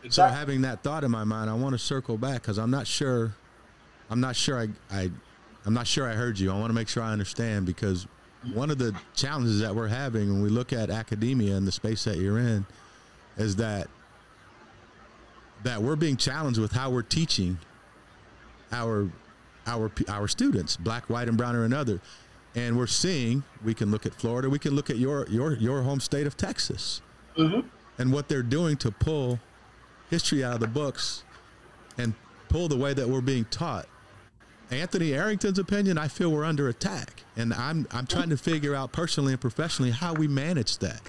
[0.04, 0.34] Exactly.
[0.34, 2.88] So, having that thought in my mind, I want to circle back because I'm not
[2.88, 3.36] sure.
[4.10, 5.10] I'm not sure I, I
[5.66, 6.52] I'm not sure I heard you.
[6.52, 8.06] I want to make sure I understand because
[8.54, 12.04] one of the challenges that we're having when we look at academia and the space
[12.04, 12.66] that you're in
[13.38, 13.88] is that
[15.64, 17.58] that we're being challenged with how we're teaching
[18.74, 19.10] our
[19.66, 22.02] our our students, black, white, and brown, or another.
[22.56, 25.84] And we're seeing we can look at Florida, we can look at your your your
[25.84, 27.02] home state of Texas.
[27.38, 27.68] Mm-hmm.
[27.98, 29.40] and what they're doing to pull
[30.10, 31.24] history out of the books
[31.98, 32.14] and
[32.50, 33.88] pull the way that we're being taught.
[34.72, 37.24] Anthony Arrington's opinion, I feel we're under attack.
[37.36, 41.02] And I'm I'm trying to figure out personally and professionally how we manage that.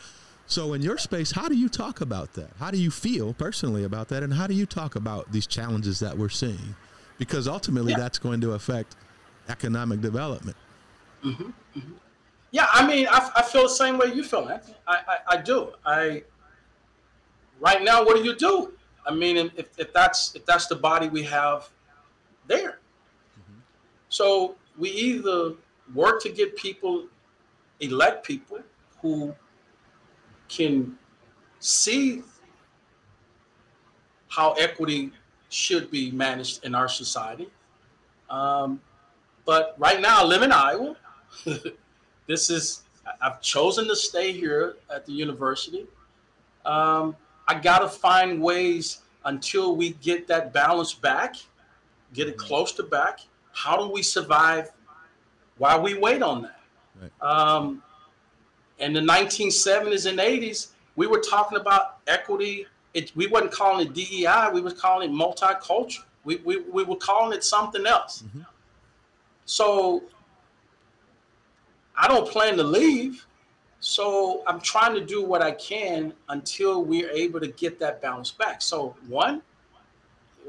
[0.47, 2.51] So in your space, how do you talk about that?
[2.59, 4.23] How do you feel personally about that?
[4.23, 6.77] And how do you talk about these challenges that we're seeing?
[7.17, 7.99] Because ultimately Yeah.
[7.99, 8.97] that's going to affect
[9.49, 10.57] economic development.
[11.25, 11.45] Mm-hmm.
[11.45, 11.93] Mm-hmm.
[12.51, 14.77] Yeah, I mean, I, I feel the same way you feel, Anthony.
[14.87, 15.73] I, I, I do.
[15.87, 16.23] I
[17.61, 18.73] right now, what do you do?
[19.07, 21.69] I mean, if, if that's if that's the body we have
[22.47, 22.79] there,
[24.09, 25.53] so we either
[25.95, 27.07] work to get people,
[27.81, 28.61] elect people
[29.03, 29.35] who
[30.49, 30.97] can
[31.61, 32.23] see
[34.29, 35.13] how equity
[35.49, 37.49] should be managed in our society.
[38.31, 38.81] Um,
[39.45, 40.97] but right now, I live in Iowa.
[42.27, 42.83] this is
[43.21, 45.87] I've chosen to stay here at the university.
[46.65, 51.37] Um, I gotta find ways until we get that balance back,
[52.13, 53.21] get it close to back.
[53.53, 54.71] How do we survive
[55.59, 56.61] while we wait on that?
[57.01, 57.13] Right.
[57.21, 57.83] Um,
[58.79, 62.67] in the 1970s and 80s, we were talking about equity.
[62.93, 64.51] It, we wasn't calling it DEI.
[64.53, 66.05] We was calling it multicultural.
[66.25, 68.25] We, we, we were calling it something else.
[69.45, 70.05] So
[71.97, 73.27] I don't plan to leave.
[73.85, 78.31] So I'm trying to do what I can until we're able to get that balance
[78.31, 78.63] back.
[78.63, 79.43] So one,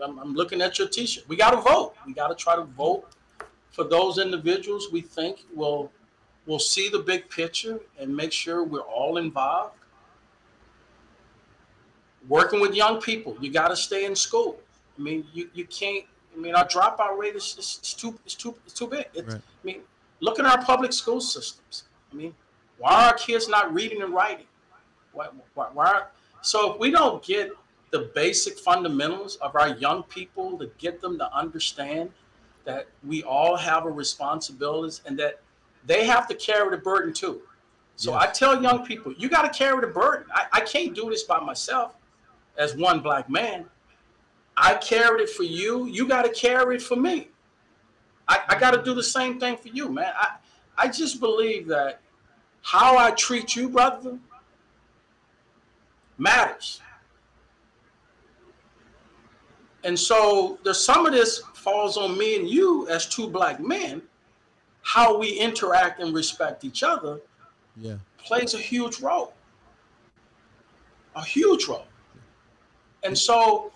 [0.02, 1.28] I'm, I'm looking at your T-shirt.
[1.28, 1.96] We got to vote.
[2.08, 3.10] We got to try to vote
[3.72, 5.92] for those individuals we think will
[6.46, 9.76] will see the big picture and make sure we're all involved.
[12.30, 14.62] Working with young people, you got to stay in school.
[14.98, 16.06] I mean, you, you can't.
[16.34, 19.08] I mean, our dropout rate is, is, is too it's too it's too big.
[19.14, 19.42] It's, Right.
[19.42, 19.82] I mean,
[20.22, 21.84] look at our public school systems.
[22.14, 22.34] I mean,
[22.78, 24.46] why are our kids not reading and writing?
[25.14, 26.12] Why, why, why are,
[26.42, 27.52] so if we don't get
[27.92, 32.12] the basic fundamentals of our young people to get them to understand
[32.66, 35.40] that we all have a responsibility and that
[35.86, 37.42] they have to carry the burden too.
[37.96, 40.28] So I tell young people, you got to carry the burden.
[40.34, 41.96] I, I can't do this by myself
[42.58, 43.66] as one black man.
[44.58, 45.86] I carried it for you.
[45.86, 47.30] You got to carry it for me.
[48.28, 50.12] I, I got to do the same thing for you, man.
[50.16, 50.36] I,
[50.78, 52.02] I just believe that
[52.66, 54.18] how I treat you, brother,
[56.18, 56.82] matters.
[59.84, 64.02] And so there's some of this falls on me and you as two black men.
[64.82, 67.22] How we interact and respect each other
[67.78, 67.98] Yeah.
[68.18, 69.36] plays a huge role.
[71.16, 71.86] A huge role.
[73.04, 73.72] And so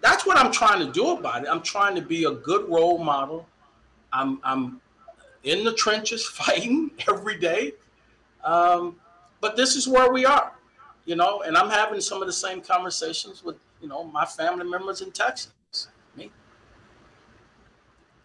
[0.00, 1.48] that's what I'm trying to do about it.
[1.50, 3.46] I'm trying to be a good role model.
[4.14, 4.80] I'm I'm
[5.42, 7.74] in the trenches fighting every day.
[8.44, 8.96] Um,
[9.40, 10.52] but this is where we are,
[11.04, 14.64] you know, and I'm having some of the same conversations with, you know, my family
[14.64, 15.88] members in Texas.
[16.16, 16.30] Me.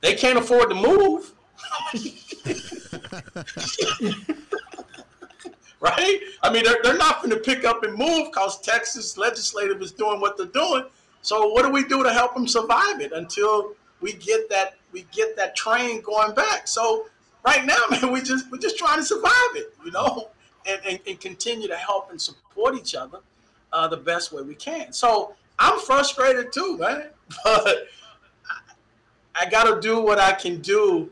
[0.02, 1.34] They can't afford to move.
[5.82, 6.20] right?
[6.44, 9.92] I mean, they're, they're not going to pick up and move because Texas legislative is
[9.92, 10.84] doing what they're doing.
[11.22, 15.06] So what do we do to help them survive it until we get that we
[15.12, 16.68] get that train going back?
[16.68, 17.06] So
[17.46, 20.30] right now, man, we just we're just trying to survive it, you know,
[20.68, 23.20] and, and, and continue to help and support each other
[23.74, 24.92] uh, the best way we can.
[24.94, 27.08] So I'm frustrated too, man,
[27.44, 27.88] but
[29.36, 31.10] I, I got to do what I can do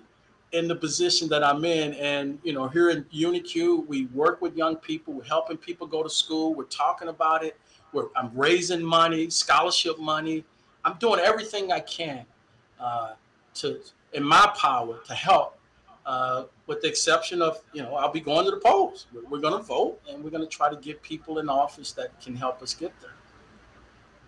[0.54, 1.94] in the position that I'm in.
[1.96, 5.14] And, you know, here in UNI, we work with young people.
[5.14, 6.54] We're helping people go to school.
[6.54, 7.58] We're talking about it.
[7.94, 10.46] We're, I'm raising money, scholarship money.
[10.86, 12.26] I'm doing everything I can
[12.80, 13.14] uh,
[13.56, 13.82] to,
[14.14, 15.57] in my power, to help.
[16.08, 19.08] Uh, with the exception of, you know, I'll be going to the polls.
[19.14, 21.92] We're, we're going to vote, and we're going to try to get people in office
[22.00, 23.12] that can help us get there.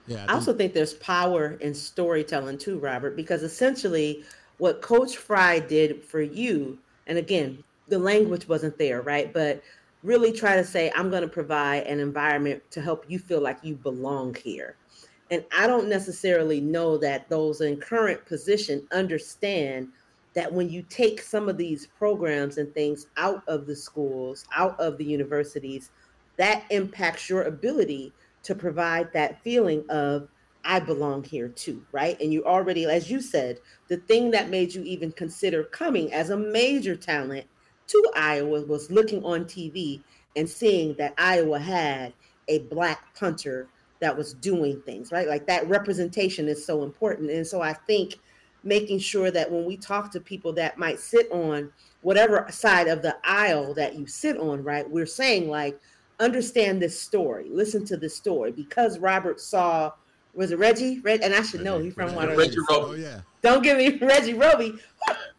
[0.06, 0.26] Yeah.
[0.28, 4.26] I also think there's power in storytelling too, Robert, because essentially
[4.58, 9.34] what Coach Fry did for you, and again, the language wasn't there, right?
[9.34, 9.64] But
[10.04, 13.58] really try to say, I'm going to provide an environment to help you feel like
[13.64, 14.76] you belong here.
[15.32, 19.88] And I don't necessarily know that those in current position understand
[20.34, 24.80] that when you take some of these programs and things out of the schools, out
[24.80, 25.92] of the universities,
[26.38, 28.14] that impacts your ability
[28.44, 30.30] to provide that feeling of
[30.64, 32.20] I belong here too, right?
[32.20, 36.30] And you already, as you said, the thing that made you even consider coming as
[36.30, 37.46] a major talent
[37.88, 40.02] to Iowa was looking on TV
[40.36, 42.14] and seeing that Iowa had
[42.48, 43.68] a black punter
[44.00, 45.28] that was doing things, right?
[45.28, 47.32] Like that representation is so important.
[47.32, 48.20] And so I think
[48.64, 53.02] making sure that when we talk to people that might sit on whatever side of
[53.02, 55.80] the aisle that you sit on, right, we're saying like,
[56.20, 59.92] understand this story, listen to this story because Robert saw
[60.36, 61.00] was it Reggie?
[61.00, 62.36] Reg, and I should know he's from Water.
[62.36, 62.86] Reggie Roby.
[62.86, 63.22] Oh yeah.
[63.42, 64.76] Don't give me Reggie Roby.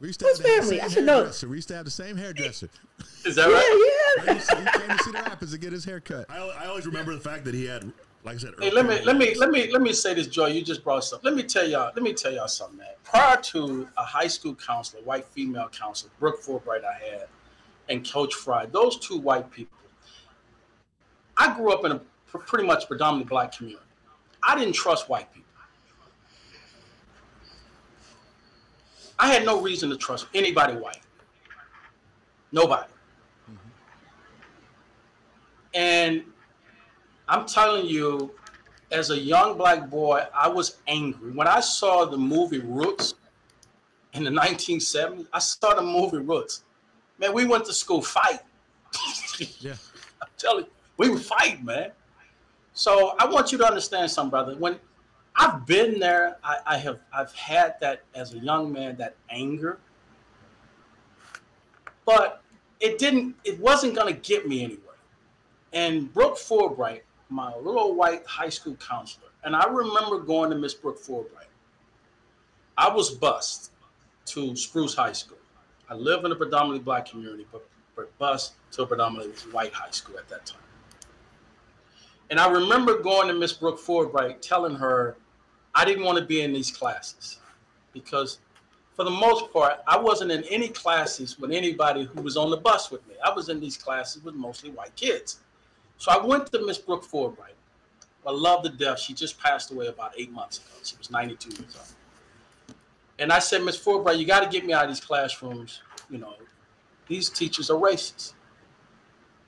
[0.01, 0.79] We used Whose have family?
[0.79, 1.15] same I should know.
[1.19, 1.49] hairdresser.
[1.49, 2.69] We used to have the same hairdresser.
[3.25, 4.17] Is that right?
[4.27, 6.27] Yeah, He used to- he came to see the Rapids to get his hair cut.
[6.29, 7.91] I, I always remember the fact that he had,
[8.25, 10.49] like I said, Hey, let me let me let me let me say this, Joy.
[10.49, 11.31] You just brought something.
[11.31, 11.93] Let me tell y'all.
[11.95, 12.89] Let me tell y'all something, man.
[13.03, 17.29] Prior to a high school counselor, white female counselor, Brooke Fulbright, I had,
[17.89, 19.77] and Coach Fry, those two white people.
[21.37, 22.01] I grew up in a
[22.39, 23.85] pretty much predominantly black community.
[24.43, 25.49] I didn't trust white people.
[29.19, 31.01] I had no reason to trust anybody white.
[32.53, 32.91] Nobody.
[35.75, 36.25] And
[37.31, 38.33] I'm telling you,
[38.91, 41.31] as a young black boy, I was angry.
[41.31, 43.15] When I saw the movie Roots
[44.15, 46.65] in the 1970s, I saw the movie Roots.
[47.21, 48.41] Man, we went to school fight.
[49.61, 49.77] Yeah.
[50.23, 51.93] I'm telling you, we would fight, man.
[52.75, 54.55] So I want you to understand something, brother.
[54.57, 54.79] When
[55.35, 59.79] I've been there, I, I have I've had that as a young man, that anger.
[62.05, 62.43] But
[62.81, 64.97] it didn't, it wasn't gonna get me anywhere.
[65.73, 67.01] And Brooke Fulbright,
[67.31, 71.47] my little white high school counselor, and I remember going to Miss Brooke Fulbright.
[72.77, 73.71] I was bused
[74.27, 75.39] to Spruce High School.
[75.89, 77.67] I live in a predominantly black community, but,
[77.97, 80.61] but bused to a predominantly white high school at that time.
[82.31, 85.17] And I remember going to Miss Brooke Fulbright telling her
[85.75, 87.39] I didn't want to be in these classes
[87.93, 88.39] because
[88.95, 92.57] for the most part, I wasn't in any classes with anybody who was on the
[92.57, 93.15] bus with me.
[93.25, 95.41] I was in these classes with mostly white kids.
[96.01, 97.59] So I went to Miss Brooke Fulbright.
[98.27, 98.99] I love the death.
[98.99, 100.71] She just passed away about eight months ago.
[100.83, 102.77] She was 92 years old.
[103.19, 105.83] And I said, Miss Fulbright, you got to get me out of these classrooms.
[106.09, 106.33] You know,
[107.07, 108.33] these teachers are racist.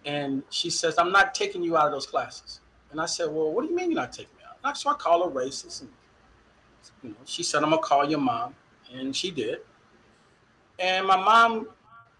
[0.05, 2.61] And she says, I'm not taking you out of those classes.
[2.90, 4.59] And I said, Well, what do you mean you're not taking me out?
[4.62, 5.80] And so I call her racist.
[5.80, 5.90] And,
[7.03, 8.55] you know, she said, I'm going to call your mom.
[8.92, 9.61] And she did.
[10.78, 11.68] And my mom,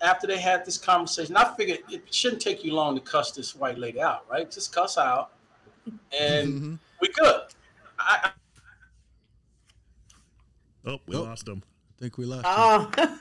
[0.03, 3.55] after they had this conversation, I figured it shouldn't take you long to cuss this
[3.55, 4.51] white lady out, right?
[4.51, 5.31] Just cuss out.
[6.19, 6.79] And Mhm.
[7.01, 7.41] we could.
[7.99, 8.31] I,
[10.85, 11.23] Oh, we Oh.
[11.23, 11.63] lost him.
[11.65, 12.45] I think we lost.
[12.45, 13.19] Oh, oh,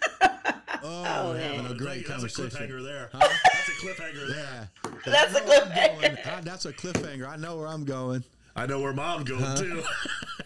[0.84, 1.78] oh, we're having a man.
[1.78, 2.50] great That's a conversation.
[2.72, 3.10] cliffhanger there.
[3.14, 3.20] Huh?
[3.54, 4.70] That's a cliffhanger there.
[4.84, 4.92] Yeah.
[5.06, 5.70] That's I a know where I'm
[6.16, 6.20] cliffhanger.
[6.26, 7.28] Ah, That's a cliffhanger.
[7.30, 8.24] I know where I'm going.
[8.56, 9.84] I know where mom's going too.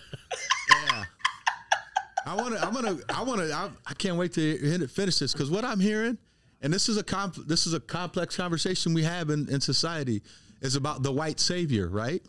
[2.26, 2.32] Yeah.
[2.32, 2.66] I want to.
[2.66, 2.98] I'm gonna.
[3.10, 3.54] I want to.
[3.54, 6.18] I, I can't wait to hit it, finish this because what I'm hearing,
[6.62, 10.22] and this is a comp, this is a complex conversation we have in, in society,
[10.62, 12.22] is about the white savior, right?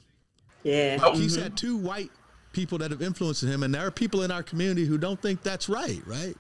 [0.63, 0.99] yeah.
[1.03, 1.43] Oh, He's mm-hmm.
[1.45, 2.11] had two white
[2.53, 5.43] people that have influenced him, and there are people in our community who don't think
[5.43, 6.35] that's right, right?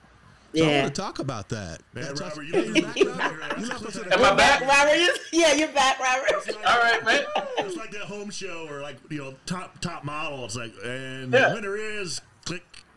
[0.54, 0.82] So I Yeah.
[0.82, 1.80] want to talk about that.
[1.92, 3.58] Man, That's- Robert, you left you're us back, with Robert.
[3.60, 4.60] You That's left us a with Am a- I back?
[4.62, 6.56] Robert, yeah, you're back, Robert.
[6.66, 7.24] All right, man.
[7.58, 10.44] It's like that home show or like you know top top model.
[10.46, 11.50] It's like and Yeah.
[11.50, 12.26] the winner is click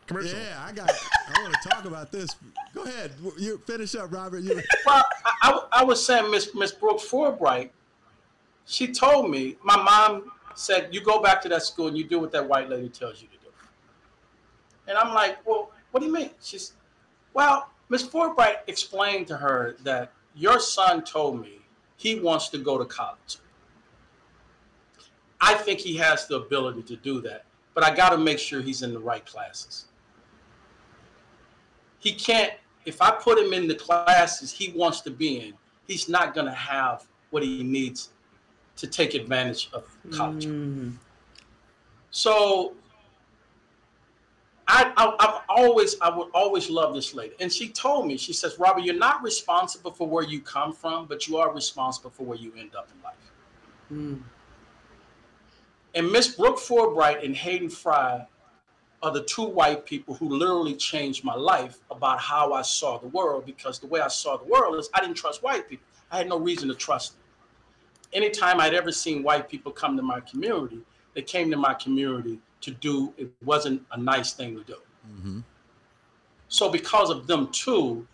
[0.10, 0.38] commercial.
[0.38, 0.90] Yeah, I got.
[0.90, 2.36] I want to talk about this.
[2.74, 3.12] Go ahead.
[3.38, 4.40] You finish up, Robert.
[4.40, 4.62] You.
[4.86, 7.70] Well, I, I, I was saying Miss Miss Brooke Fulbright,
[8.66, 12.20] she told me, my mom said, you go back to that school and you do
[12.20, 13.52] what that white lady tells you to do.
[14.88, 16.32] And I'm like, well, what do you mean?
[16.42, 16.74] She's,
[17.34, 21.60] well, Miss Fulbright explained to her that your son told me
[21.98, 23.38] he wants to go to college.
[25.42, 28.62] I think he has the ability to do that, but I got to make sure
[28.62, 29.86] he's in the right classes.
[32.00, 32.54] He can't,
[32.86, 35.54] if I put him in the classes he wants to be in,
[35.88, 38.10] he's not going to have what he needs
[38.78, 40.46] to take advantage of college.
[40.46, 40.96] Mhm.
[42.12, 42.76] So
[44.68, 47.36] I, I I've always I would always love this lady.
[47.40, 51.08] And she told me, she says, Robert, you're not responsible for where you come from,
[51.08, 53.16] but you are responsible for where you end up in life.
[53.92, 54.22] Mm.
[55.96, 58.26] And Miss Brooke Fulbright and Hayden Fry
[59.02, 63.08] are the two white people who literally changed my life about how I saw the
[63.08, 65.86] world because the way I saw the world is I didn't trust white people.
[66.12, 67.22] I had no reason to trust them.
[68.12, 70.82] Anytime I'd ever seen white people come to my community,
[71.14, 74.78] they came to my community to do it wasn't a nice thing to do.
[75.10, 75.44] Mhm.
[76.50, 78.06] So because of them too,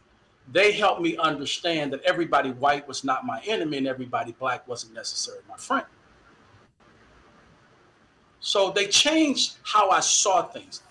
[0.52, 4.94] they helped me understand that everybody white was not my enemy and everybody black wasn't
[4.94, 5.86] necessarily my friend.
[8.46, 10.84] So they changed how I saw things.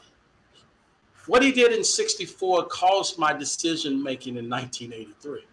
[1.28, 5.44] What he did in 64 caused my decision making in 1983.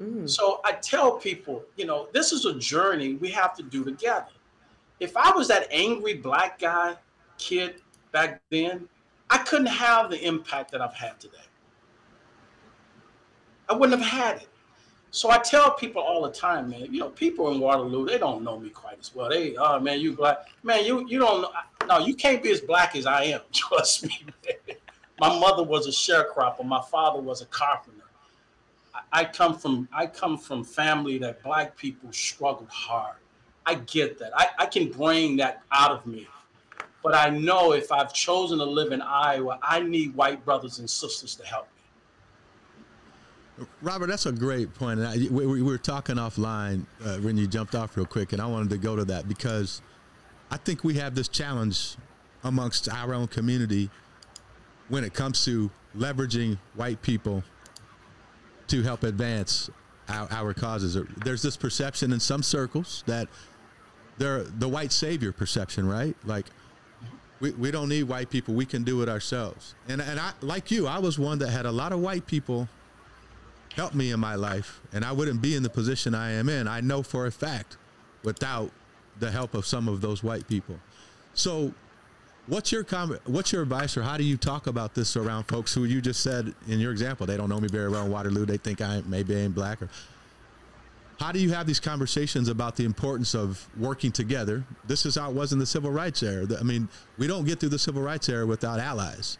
[0.00, 0.30] Mm.
[0.30, 4.30] So I tell people, you know, this is a journey we have to do together.
[5.00, 6.94] If I was that angry black guy,
[7.38, 8.88] kid back then,
[9.28, 11.38] I couldn't have the impact that I've had today.
[13.68, 14.48] I wouldn't have had it.
[15.16, 16.92] So I tell people all the time, man.
[16.92, 19.30] You know, people in Waterloo, they don't know me quite as well.
[19.30, 20.84] They, oh man, you black, man.
[20.84, 21.50] You you don't know.
[21.86, 23.40] No, you can't be as black as I am.
[23.52, 24.26] Trust me.
[24.26, 24.76] Man.
[25.18, 26.66] My mother was a sharecropper.
[26.66, 28.04] My father was a carpenter.
[28.94, 33.16] I, I come from I come from family that black people struggled hard.
[33.64, 34.32] I get that.
[34.36, 36.28] I, I can bring that out of me.
[37.02, 40.90] But I know if I've chosen to live in Iowa, I need white brothers and
[40.90, 41.68] sisters to help.
[43.80, 45.00] Robert, that's a great point.
[45.00, 48.42] And I, we, we were talking offline uh, when you jumped off real quick, and
[48.42, 49.80] I wanted to go to that because
[50.50, 51.96] I think we have this challenge
[52.44, 53.90] amongst our own community
[54.88, 57.42] when it comes to leveraging white people
[58.68, 59.70] to help advance
[60.08, 60.96] our, our causes.
[61.24, 63.28] There's this perception in some circles that
[64.18, 66.16] they're the white savior perception, right?
[66.24, 66.46] Like
[67.40, 68.54] we, we don't need white people.
[68.54, 69.74] We can do it ourselves.
[69.88, 72.68] And, and I, like you, I was one that had a lot of white people
[73.76, 76.66] help me in my life, and I wouldn't be in the position I am in.
[76.66, 77.76] I know for a fact
[78.24, 78.70] without
[79.20, 80.76] the help of some of those white people.
[81.34, 81.72] So,
[82.46, 83.20] what's your comment?
[83.26, 86.22] What's your advice, or how do you talk about this around folks who you just
[86.22, 88.46] said in your example they don't know me very well in Waterloo?
[88.46, 89.90] They think I maybe I ain't black, or
[91.20, 94.64] how do you have these conversations about the importance of working together?
[94.86, 96.46] This is how it was in the civil rights era.
[96.58, 99.36] I mean, we don't get through the civil rights era without allies.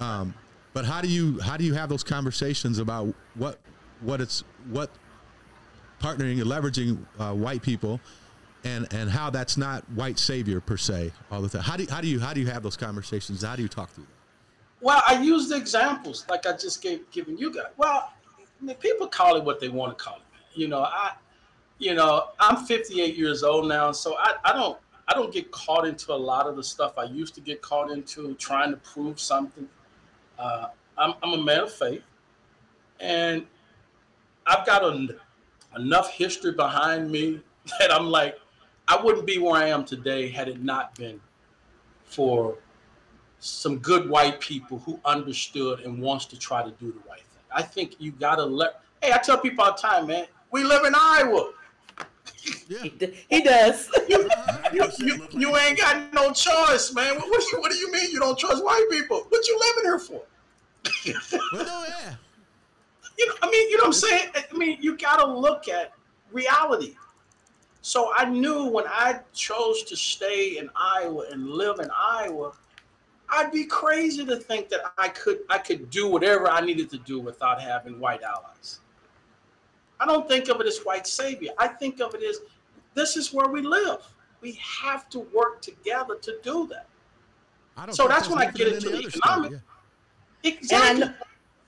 [0.00, 0.34] Um,
[0.72, 3.58] but how do you how do you have those conversations about what
[4.00, 4.90] what it's what
[6.00, 8.00] partnering and leveraging uh, white people
[8.64, 11.62] and and how that's not white savior per se all the time.
[11.62, 13.42] How do you, how do you how do you have those conversations?
[13.42, 14.84] How do you talk through that?
[14.84, 17.66] Well, I use the examples like I just gave given you guys.
[17.76, 18.12] Well,
[18.60, 20.58] I mean, people call it what they want to call it.
[20.58, 21.12] You know, I
[21.78, 25.86] you know, I'm 58 years old now, so I, I don't I don't get caught
[25.86, 29.18] into a lot of the stuff I used to get caught into trying to prove
[29.18, 29.68] something
[30.38, 32.02] uh, I'm, I'm, a man of faith,
[33.00, 33.46] and
[34.46, 35.08] I've got a,
[35.76, 37.40] enough history behind me
[37.78, 38.38] that I'm like,
[38.88, 41.20] I wouldn't be where I am today had it not been
[42.04, 42.58] for
[43.38, 47.42] some good white people who understood and wants to try to do the right thing.
[47.50, 48.80] I think you got to let.
[49.02, 50.26] Hey, I tell people all the time, man.
[50.50, 51.50] We live in Iowa.
[52.72, 53.06] Yeah.
[53.28, 53.90] He, does.
[54.08, 54.28] you,
[54.72, 57.16] you, you, you, ain't got no choice, man.
[57.16, 59.26] What, what, do you, what do you mean you don't trust white people?
[59.28, 60.22] What you living here for?
[61.52, 62.14] well, no, yeah.
[63.18, 64.28] You know, I mean, you know what I'm saying?
[64.34, 65.92] I mean, you got to look at
[66.30, 66.94] reality.
[67.82, 72.52] So I knew when I chose to stay in Iowa and live in Iowa,
[73.28, 76.98] I'd be crazy to think that I could I could do whatever I needed to
[76.98, 78.80] do without having white allies.
[79.98, 81.50] I don't think of it as white savior.
[81.58, 82.40] I think of it as
[82.94, 84.02] this is where we live.
[84.40, 86.86] We have to work together to do that.
[87.76, 89.50] I don't so that's when I get into the economic.
[89.52, 89.60] Story,
[90.42, 90.50] yeah.
[90.50, 91.02] Exactly.
[91.02, 91.14] And I,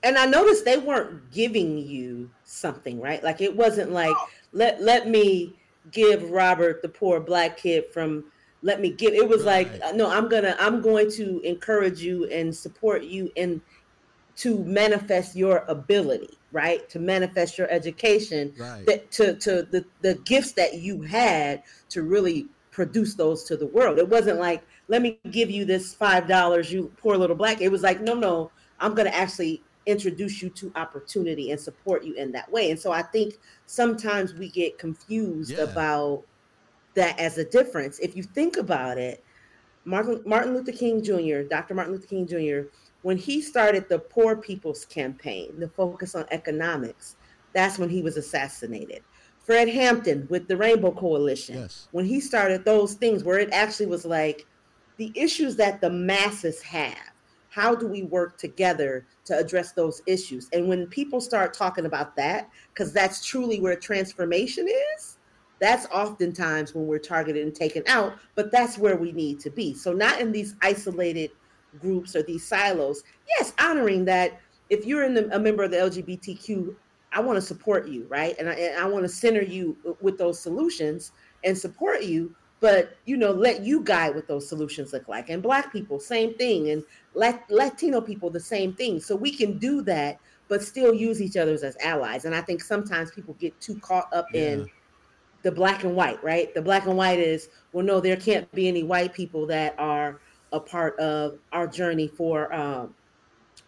[0.03, 3.23] and I noticed they weren't giving you something, right?
[3.23, 4.15] Like it wasn't like
[4.53, 5.55] let let me
[5.91, 8.25] give Robert the poor black kid from
[8.65, 9.71] let me give it was right.
[9.71, 13.61] like no i'm gonna i'm going to encourage you and support you and
[14.35, 18.85] to manifest your ability right to manifest your education right.
[18.85, 23.67] that to to the, the gifts that you had to really produce those to the
[23.67, 27.61] world it wasn't like let me give you this five dollars you poor little black
[27.61, 28.49] it was like no no
[28.79, 32.79] i'm going to actually introduce you to opportunity and support you in that way and
[32.79, 33.35] so i think
[33.65, 35.63] sometimes we get confused yeah.
[35.63, 36.23] about
[36.95, 39.23] that as a difference if you think about it
[39.83, 42.67] martin, martin luther king jr dr martin luther king jr
[43.05, 47.17] when he started the Poor People's Campaign, the focus on economics,
[47.53, 49.03] that's when he was assassinated.
[49.37, 51.87] Fred Hampton with the Rainbow Coalition, yes.
[51.91, 54.47] when he started those things where it actually was like
[54.97, 57.11] the issues that the masses have,
[57.49, 60.49] how do we work together to address those issues?
[60.51, 65.19] And when people start talking about that, because that's truly where transformation is,
[65.59, 69.75] that's oftentimes when we're targeted and taken out, but that's where we need to be.
[69.75, 71.29] So, not in these isolated
[71.79, 73.03] groups or these silos.
[73.37, 76.75] Yes, honoring that if you're in the, a member of the LGBTQ,
[77.11, 78.35] I want to support you, right?
[78.39, 81.13] And I, and I want to center you with those solutions
[81.43, 85.29] and support you, but you know, let you guide what those solutions look like.
[85.29, 88.99] And Black people, same thing, and Lat- Latino people, the same thing.
[88.99, 90.19] So we can do that,
[90.49, 92.25] but still use each other as allies.
[92.25, 94.41] And I think sometimes people get too caught up yeah.
[94.41, 94.69] in
[95.43, 96.53] the black and white, right?
[96.53, 100.19] The black and white is well, no, there can't be any white people that are
[100.51, 102.93] a part of our journey for um,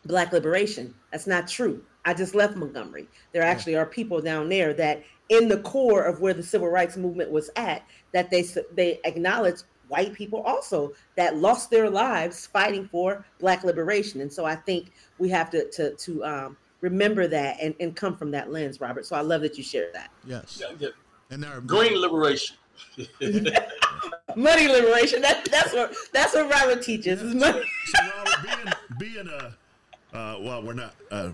[0.06, 0.94] Black liberation.
[1.12, 1.84] That's not true.
[2.06, 3.08] I just left Montgomery.
[3.34, 6.96] There actually are people down there that, in the core of where the civil rights
[6.96, 9.60] movement was at, that they they acknowledge
[9.90, 14.22] white people also that lost their lives fighting for Black liberation.
[14.22, 18.16] And so I think we have to to to um, remember that and, and come
[18.16, 19.06] from that lens, Robert.
[19.06, 20.10] So I love that you shared that.
[20.26, 20.62] Yes.
[20.62, 20.90] Yeah, yeah.
[21.30, 22.56] And there are Green liberation.
[24.38, 25.20] Money liberation.
[25.24, 27.24] That, that's what that's what Robert teaches.
[27.24, 27.64] Is money.
[27.86, 30.94] So Robert, being being a uh, well, we're not.
[31.10, 31.32] Uh,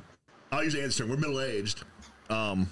[0.54, 1.10] I'll use Andy's term.
[1.10, 1.84] We're middle aged.
[2.30, 2.70] Um,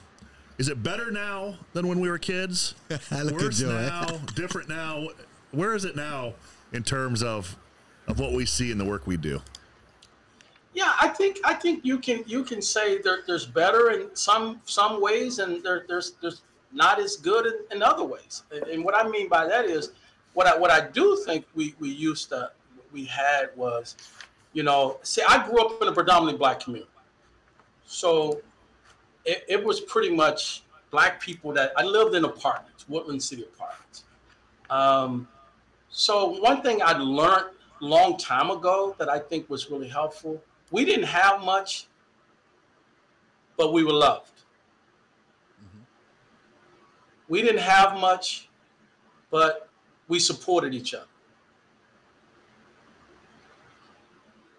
[0.57, 2.75] is it better now than when we were kids?
[3.11, 5.09] Look Worse now, different now.
[5.51, 6.35] Where is it now
[6.71, 7.57] in terms of
[8.07, 9.41] of what we see in the work we do?
[10.73, 14.61] Yeah, I think I think you can you can say there, there's better in some
[14.63, 18.43] some ways, and there, there's there's not as good in, in other ways.
[18.49, 19.91] And, and what I mean by that is,
[20.33, 22.51] what I what I do think we we used to
[22.91, 23.95] we had was,
[24.53, 26.91] you know, see, I grew up in a predominantly black community,
[27.85, 28.41] so
[29.25, 34.03] it, it was pretty much black people that I lived in apartments, Woodland City apartments.
[34.69, 35.27] Um,
[35.89, 37.47] so one thing I learned
[37.81, 40.41] long time ago that I think was really helpful.
[40.69, 41.87] We didn't have much,
[43.57, 44.31] but we were loved.
[47.27, 48.49] We didn't have much,
[49.29, 49.69] but
[50.11, 51.05] we supported each other.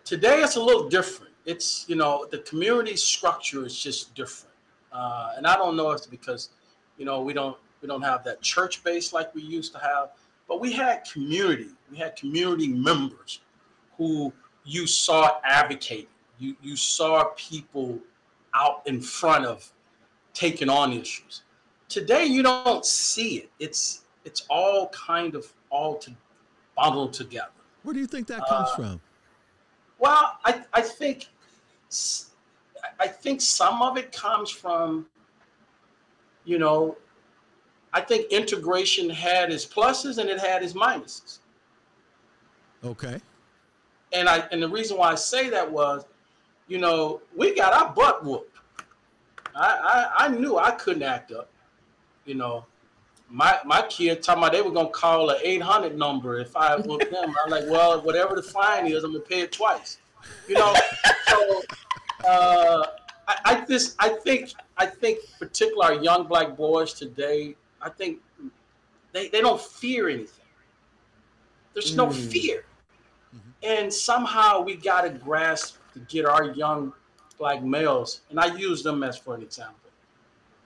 [0.02, 1.34] Today it's a little different.
[1.44, 4.54] It's you know the community structure is just different,
[4.92, 6.48] uh, and I don't know if it's because
[6.96, 10.12] you know we don't we don't have that church base like we used to have,
[10.48, 11.68] but we had community.
[11.90, 13.40] We had community members
[13.98, 14.32] who
[14.64, 16.16] you saw advocating.
[16.38, 17.98] You you saw people
[18.54, 19.70] out in front of
[20.32, 21.42] taking on issues.
[21.90, 23.50] Today you don't see it.
[23.58, 26.12] It's it's all kind of all to
[26.76, 27.50] bundled together.
[27.82, 29.00] Where do you think that comes Uh, from?
[29.98, 31.28] Well, I, I think
[32.98, 35.06] I think some of it comes from,
[36.44, 36.96] you know,
[37.92, 41.38] I think integration had its pluses and it had its minuses.
[42.82, 43.20] Okay.
[44.12, 46.04] And I and the reason why I say that was,
[46.66, 48.58] you know, we got our butt whooped.
[49.54, 51.48] I I, I knew I couldn't act up.
[52.24, 52.66] You know,
[53.32, 56.76] my my kid talking about they were gonna call an eight hundred number if I
[56.76, 57.34] whooped them.
[57.42, 59.98] I'm like, well, whatever the fine is, I'm gonna pay it twice.
[60.46, 60.74] You know,
[61.28, 61.62] so
[62.28, 62.86] uh,
[63.26, 68.20] I, I just I think I think particularly our young black boys today, I think
[69.12, 70.44] they, they don't fear anything.
[71.72, 72.14] There's no Mm.
[72.14, 72.64] fear.
[73.62, 76.92] And somehow we got to grasp to get our young
[77.38, 79.90] black males, and I use them as for an example,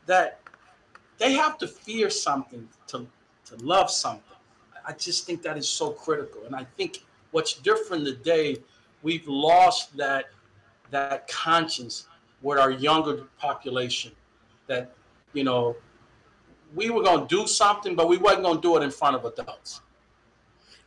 [0.07, 0.41] that
[1.19, 3.07] they have to fear something to,
[3.47, 4.23] to love something.
[4.87, 6.45] I just think that is so critical.
[6.45, 8.59] And I think what's different today,
[9.03, 10.27] we've lost that
[10.93, 12.07] that conscience
[12.43, 14.13] with our younger population
[14.69, 14.93] that,
[15.33, 15.75] you know,
[16.75, 19.81] we were gonna do something, but we wasn't gonna do it in front of adults.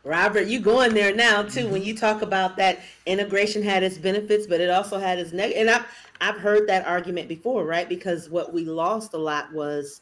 [0.06, 1.90] Robert, you going there now too when mm-hmm.
[1.90, 5.62] you talk about that integration had its benefits, but it also had its negative.
[5.62, 5.86] And I've
[6.22, 7.88] I've heard that argument before, right?
[7.88, 10.02] Because what we lost a lot was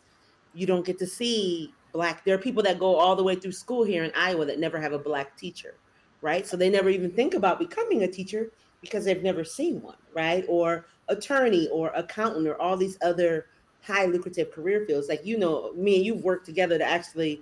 [0.53, 2.23] you don't get to see black.
[2.23, 4.79] There are people that go all the way through school here in Iowa that never
[4.79, 5.75] have a black teacher,
[6.21, 6.45] right?
[6.45, 10.45] So they never even think about becoming a teacher because they've never seen one, right?
[10.47, 13.47] Or attorney or accountant or all these other
[13.81, 15.07] high lucrative career fields.
[15.07, 17.41] Like you know, me and you've worked together to actually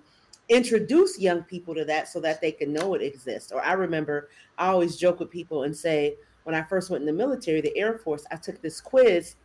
[0.50, 3.52] introduce young people to that so that they can know it exists.
[3.52, 7.08] Or I remember I always joke with people and say, when I first went in
[7.08, 9.36] the military, the Air Force, I took this quiz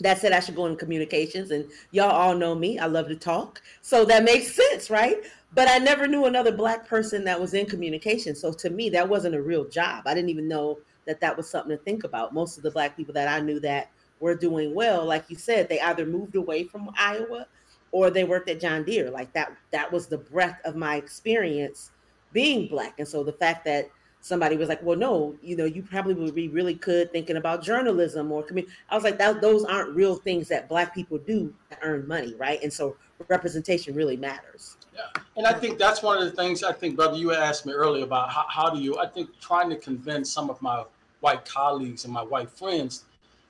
[0.00, 1.50] that said I should go in communications.
[1.50, 3.62] And y'all all know me, I love to talk.
[3.82, 5.18] So that makes sense, right?
[5.52, 8.34] But I never knew another Black person that was in communication.
[8.34, 10.04] So to me, that wasn't a real job.
[10.06, 12.34] I didn't even know that that was something to think about.
[12.34, 13.90] Most of the Black people that I knew that
[14.20, 17.46] were doing well, like you said, they either moved away from Iowa
[17.90, 19.10] or they worked at John Deere.
[19.10, 21.90] Like that, that was the breadth of my experience
[22.32, 22.94] being black.
[22.98, 23.90] And so the fact that
[24.20, 27.62] somebody was like, well, no, you know, you probably would be really good thinking about
[27.62, 28.72] journalism or community.
[28.88, 32.34] I was like, that those aren't real things that black people do to earn money,
[32.34, 32.62] right?
[32.62, 32.96] And so
[33.28, 34.76] representation really matters.
[34.94, 35.22] Yeah.
[35.36, 38.04] And I think that's one of the things I think, brother, you asked me earlier
[38.04, 40.84] about how, how do you, I think trying to convince some of my
[41.20, 43.04] white colleagues and my white friends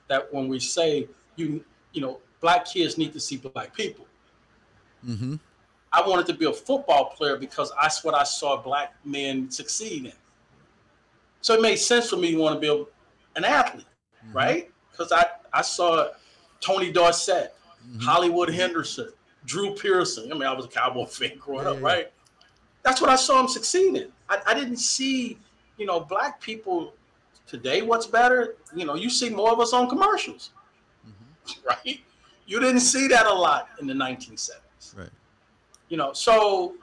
[0.08, 4.06] that when we say you, you know, black kids need to see black people.
[5.06, 5.36] Mm-hmm.
[5.92, 10.06] I wanted to be a football player because that's what I saw black men succeed
[10.06, 10.12] in.
[11.40, 12.86] So it made sense for me to want to be
[13.36, 13.86] an athlete,
[14.24, 14.36] mm-hmm.
[14.36, 14.70] right?
[14.90, 16.08] Because I, I saw
[16.60, 17.54] Tony Dorsett,
[17.86, 18.00] mm-hmm.
[18.00, 18.58] Hollywood mm-hmm.
[18.58, 19.10] Henderson,
[19.46, 20.30] Drew Pearson.
[20.30, 21.86] I mean, I was a Cowboy fan growing Yeah, up, yeah.
[21.86, 22.12] right?
[22.82, 24.12] That's what I saw him succeed in.
[24.28, 25.38] I, I didn't see,
[25.76, 26.94] you know, black people
[27.46, 27.82] today.
[27.82, 28.56] What's better?
[28.74, 30.50] You know, you see more of us on commercials,
[31.66, 32.00] right?
[32.46, 34.54] You didn't see that a lot in the 1970s
[34.96, 35.10] Right.
[35.90, 36.74] you know so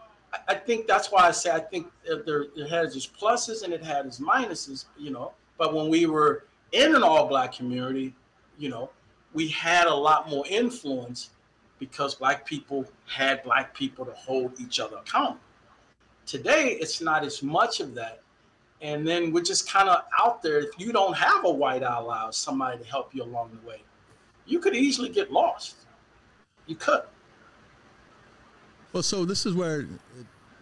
[0.47, 1.87] I- think that's why i say i think
[2.25, 6.05] there it has its pluses and it had its minuses you know but when we
[6.05, 8.13] were in an all black community
[8.57, 8.89] you know,
[9.33, 11.29] we had a lot more influence
[11.79, 15.39] because black people had black people to hold each other accountable.
[16.25, 18.21] Today, it's not as much of that.
[18.81, 20.59] And then we're just kind of out there.
[20.59, 23.81] If you don't have a white ally, or somebody to help you along the way,
[24.45, 25.77] you could easily get lost.
[26.67, 27.01] You could.
[28.93, 29.85] Well, so this is where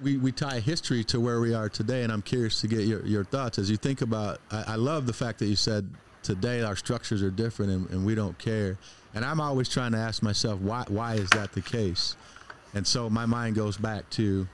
[0.02, 3.06] we, we tie history to where we are today, and I'm curious to get your,
[3.06, 4.40] your thoughts as you think about.
[4.52, 5.90] I, I love the fact that you said
[6.24, 8.80] today our structures are different and, and, we don't care.
[9.14, 12.16] And I'm always trying to ask myself why why is that the case?
[12.74, 14.48] And so my mind goes back to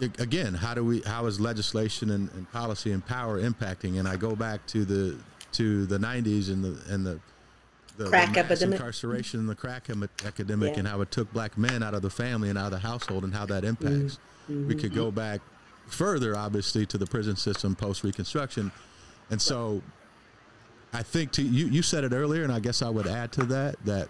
[0.00, 3.98] again, how do we how is legislation and, and policy and power impacting?
[3.98, 5.18] And I go back to the
[5.52, 7.20] to the 90s and the and the
[7.96, 8.78] the, crack the epidemic.
[8.78, 10.78] incarceration and the crack em- epidemic Yeah.
[10.80, 13.24] and how it took black men out of the family and out of the household
[13.24, 14.18] and how that impacts.
[14.48, 15.40] We could go back
[15.88, 18.70] further, obviously, to the prison system post Reconstruction,
[19.30, 19.82] and so
[20.92, 23.44] I think to you you said it earlier, and I guess I would add to
[23.46, 24.08] that that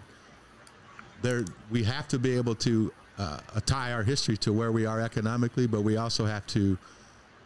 [1.23, 5.01] there we have to be able to uh, tie our history to where we are
[5.01, 6.77] economically, but we also have to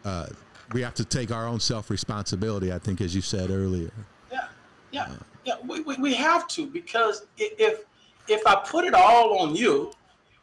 [0.04, 0.26] uh,
[0.74, 2.72] we have to take our own self responsibility.
[2.72, 3.90] I think, as you said earlier.
[4.30, 4.48] Yeah,
[4.90, 5.08] yeah,
[5.44, 5.54] yeah.
[5.66, 7.84] We, we, we have to because if
[8.28, 9.92] if I put it all on you,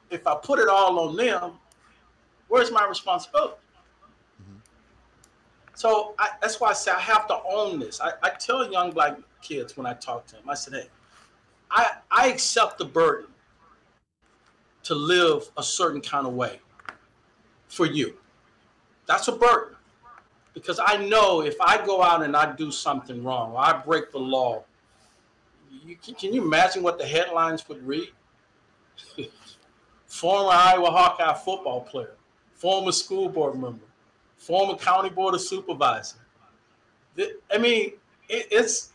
[0.09, 1.53] if I put it all on them,
[2.47, 3.55] where's my responsibility?
[4.41, 4.59] Mm-hmm.
[5.75, 8.01] So I, that's why I say I have to own this.
[8.01, 10.87] I, I tell young black kids when I talk to them, I said, hey,
[11.71, 13.27] I, I accept the burden
[14.83, 16.59] to live a certain kind of way
[17.67, 18.15] for you.
[19.05, 19.75] That's a burden
[20.53, 24.11] because I know if I go out and I do something wrong, or I break
[24.11, 24.63] the law,
[25.85, 28.09] you, can, you imagine what the headlines would read?
[30.05, 32.15] former Iowa Hawkeye football player,
[32.55, 33.85] former school board member,
[34.37, 36.17] former county board of supervisor.
[37.51, 37.93] I mean,
[38.27, 38.89] it, it's.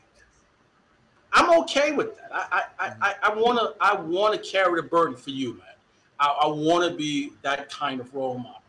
[1.32, 2.30] I'm okay with that.
[2.32, 5.74] I I, I, I want to I want to carry the burden for you, man.
[6.18, 8.62] I, I want to be that kind of role model.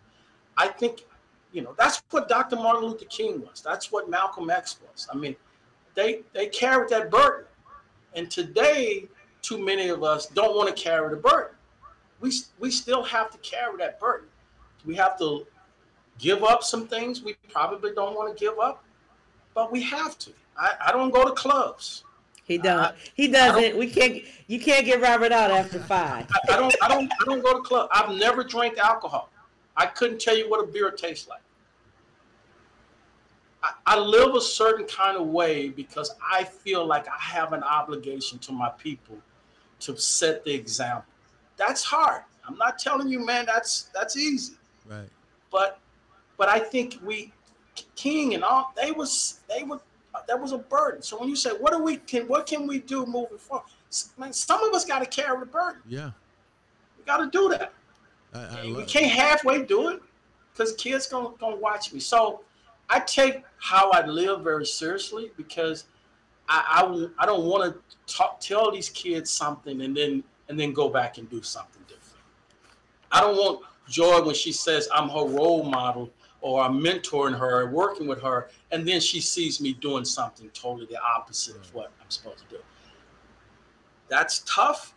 [0.57, 1.05] I think,
[1.51, 2.55] you know, that's what Dr.
[2.55, 3.61] Martin Luther King was.
[3.61, 5.07] That's what Malcolm X was.
[5.11, 5.35] I mean,
[5.93, 7.45] they they carried that burden,
[8.15, 9.07] and today,
[9.41, 11.55] too many of us don't want to carry the burden.
[12.19, 14.27] We we still have to carry that burden.
[14.85, 15.45] We have to
[16.17, 18.83] give up some things we probably don't want to give up,
[19.53, 20.31] but we have to.
[20.57, 22.03] I, I don't go to clubs.
[22.45, 22.95] He don't.
[23.15, 23.77] He doesn't.
[23.77, 24.21] We can't.
[24.47, 26.27] You can't get Robert out after five.
[26.31, 27.89] I, I don't I don't I don't go to club.
[27.91, 29.29] I've never drank alcohol.
[29.75, 31.41] I couldn't tell you what a beer tastes like.
[33.65, 37.63] I, I live a certain kind of way because I feel like I have an
[37.63, 39.17] obligation to my people
[39.81, 41.11] to set the example.
[41.57, 42.23] That's hard.
[42.47, 44.53] I'm not telling you, man, that's that's easy.
[44.85, 45.09] Right.
[45.51, 45.79] But
[46.37, 47.33] but I think we
[47.95, 49.79] King and all they was they were
[50.27, 51.01] that was a burden.
[51.01, 53.65] So when you say what do we can what can we do moving forward?
[54.17, 55.81] Man, some of us got to carry the burden.
[55.87, 56.11] Yeah.
[56.97, 57.73] We got to do that.
[58.33, 60.01] I, I we can't halfway do it
[60.51, 61.99] because kids gonna gonna watch me.
[61.99, 62.41] So
[62.89, 65.85] I take how I live very seriously because
[66.47, 67.75] I I don't want
[68.07, 72.23] to tell these kids something and then and then go back and do something different.
[73.11, 76.11] I don't want Joy when she says I'm her role model
[76.41, 80.85] or I'm mentoring her, working with her, and then she sees me doing something totally
[80.85, 82.61] the opposite of what I'm supposed to do.
[84.09, 84.93] That's tough,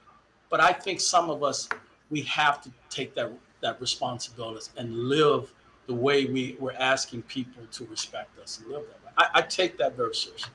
[0.50, 1.68] but I think some of us
[2.10, 5.52] we have to take that that responsibility and live
[5.88, 9.12] the way we we're asking people to respect us and live that way.
[9.16, 10.52] I, I take that very seriously.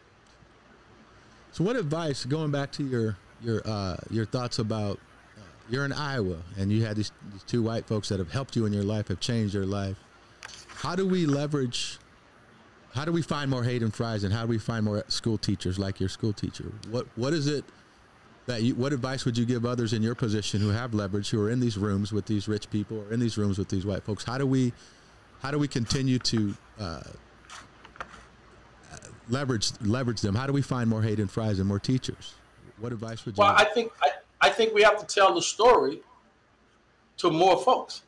[1.52, 5.00] So, what advice, going back to your your uh, your thoughts about
[5.38, 8.56] uh, you're in Iowa and you had these, these two white folks that have helped
[8.56, 9.98] you in your life, have changed your life.
[10.76, 11.98] How do we leverage?
[12.94, 15.80] How do we find more Hayden Fries and how do we find more school teachers
[15.80, 16.72] like your school teacher?
[16.92, 17.66] What what is it
[18.46, 18.76] that you?
[18.76, 21.60] What advice would you give others in your position who have leverage, who are in
[21.60, 24.24] these rooms with these rich people or in these rooms with these white folks?
[24.24, 24.74] How do we
[25.44, 27.04] how do we continue to uh,
[29.30, 30.34] leverage leverage them?
[30.34, 32.34] How do we find more Hayden Fries and more teachers?
[32.80, 33.42] What advice would you?
[33.42, 36.02] Well, I think I, I think we have to tell the story
[37.18, 38.04] to more folks.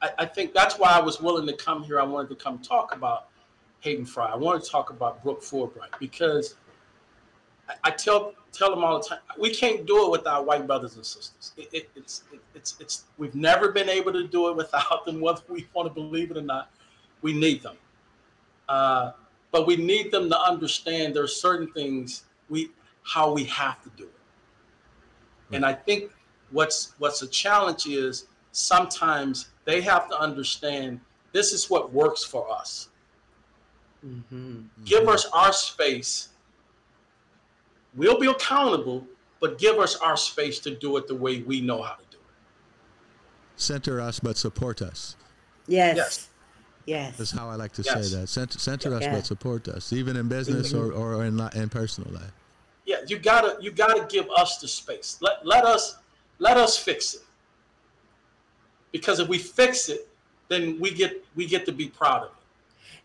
[0.00, 2.00] I, I think that's why I was willing to come here.
[2.00, 3.26] I wanted to come talk about
[3.80, 4.30] Hayden Fry.
[4.30, 6.54] I wanted to talk about Brooke Fulbright because
[7.84, 11.04] I, tell tell them all the time we can't do it without white brothers and
[11.04, 11.52] sisters.
[11.56, 15.20] It, it, it's it, it's it's we've never been able to do it without them,
[15.20, 16.70] whether we want to believe it or not.
[17.20, 17.76] We need them,
[18.68, 19.12] uh,
[19.50, 22.70] but we need them to understand there are certain things we
[23.02, 25.54] how we have to do it.
[25.54, 26.10] And I think
[26.50, 31.00] what's what's a challenge is sometimes they have to understand
[31.32, 32.88] this is what works for us.
[34.06, 34.60] Mm-hmm.
[34.84, 36.30] Give us our space
[37.94, 39.06] We'll be accountable,
[39.40, 42.16] but give us our space to do it the way we know how to do
[42.18, 42.22] it.
[43.56, 45.16] Center us, but support us.
[45.66, 45.96] Yes.
[45.96, 46.28] Yes.
[46.86, 47.16] Yes.
[47.18, 48.10] That's how I like to Yes.
[48.10, 48.28] say that.
[48.28, 49.14] Center, center us, Yeah.
[49.14, 52.32] but support us, even in business or, or in, li- in personal life.
[52.86, 55.18] Yeah, you gotta you gotta give us the space.
[55.20, 55.96] Let let us
[56.38, 57.20] let us fix it.
[58.92, 60.08] Because if we fix it,
[60.48, 62.37] then we get we get to be proud of it.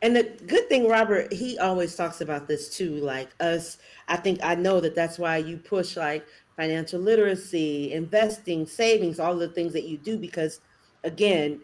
[0.02, 2.96] And the good thing, Robert, he always talks about this too.
[2.98, 3.78] Like us,
[4.08, 6.26] I think I know that that's why you push like
[6.58, 10.62] financial literacy, investing, savings, all the things that you do, because
[11.04, 11.62] again,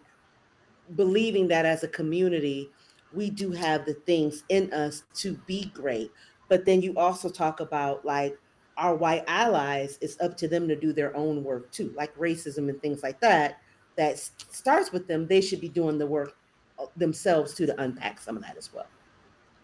[0.96, 2.70] believing that as a community,
[3.14, 6.12] we do have the things in us to be great.
[6.48, 8.38] But then you also talk about like
[8.78, 12.70] our white allies, it's up to them to do their own work too, like racism
[12.70, 13.60] and things like that.
[13.98, 15.28] That starts with them.
[15.28, 16.38] They should be doing the work
[16.96, 18.88] themselves too to unpack some of that as well.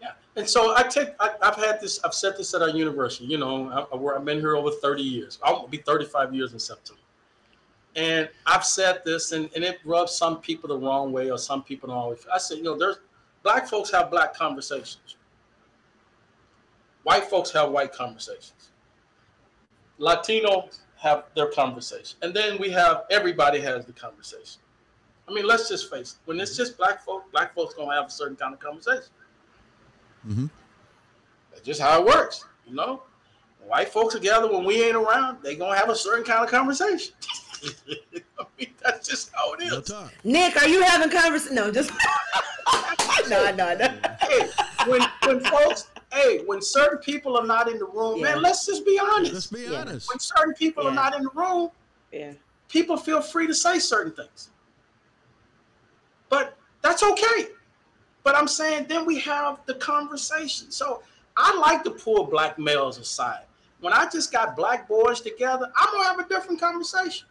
[0.00, 3.24] Yeah, and so I take I, I've had this I've said this at our university.
[3.24, 5.38] You know, I, I've been here over thirty years.
[5.42, 7.00] I'll be thirty five years in September.
[7.96, 11.62] And I've said this, and, and it rubs some people the wrong way, or some
[11.62, 12.26] people don't always.
[12.30, 12.98] I said, you know, there's
[13.42, 15.16] black folks have black conversations.
[17.04, 18.72] White folks have white conversations.
[19.96, 24.60] Latino have their conversation, and then we have everybody has the conversation.
[25.28, 26.18] I mean, let's just face it.
[26.26, 29.10] When it's just black folk, black folks gonna have a certain kind of conversation.
[30.26, 30.50] Mhm.
[31.50, 33.02] That's just how it works, you know.
[33.58, 36.50] When white folks together when we ain't around, they gonna have a certain kind of
[36.50, 37.14] conversation.
[38.38, 39.88] I mean, that's just how it Real is.
[39.88, 40.12] talk.
[40.24, 41.56] Nick, are you having conversation?
[41.56, 41.90] No, just
[43.28, 43.88] no, no, no.
[44.20, 44.48] Hey,
[44.86, 48.34] when when folks, hey, when certain people are not in the room, Yeah.
[48.34, 49.32] man, let's just be honest.
[49.32, 49.80] Let's be Yeah.
[49.80, 50.08] honest.
[50.08, 50.90] when certain people Yeah.
[50.90, 51.70] are not in the room,
[52.12, 52.34] Yeah,
[52.68, 54.50] people feel free to say certain things.
[56.28, 57.48] But that's okay.
[58.22, 60.70] But I'm saying then we have the conversation.
[60.70, 61.02] So
[61.36, 63.42] I like to pull black males aside.
[63.80, 67.26] When I just got black boys together, I'm gonna have a different conversation.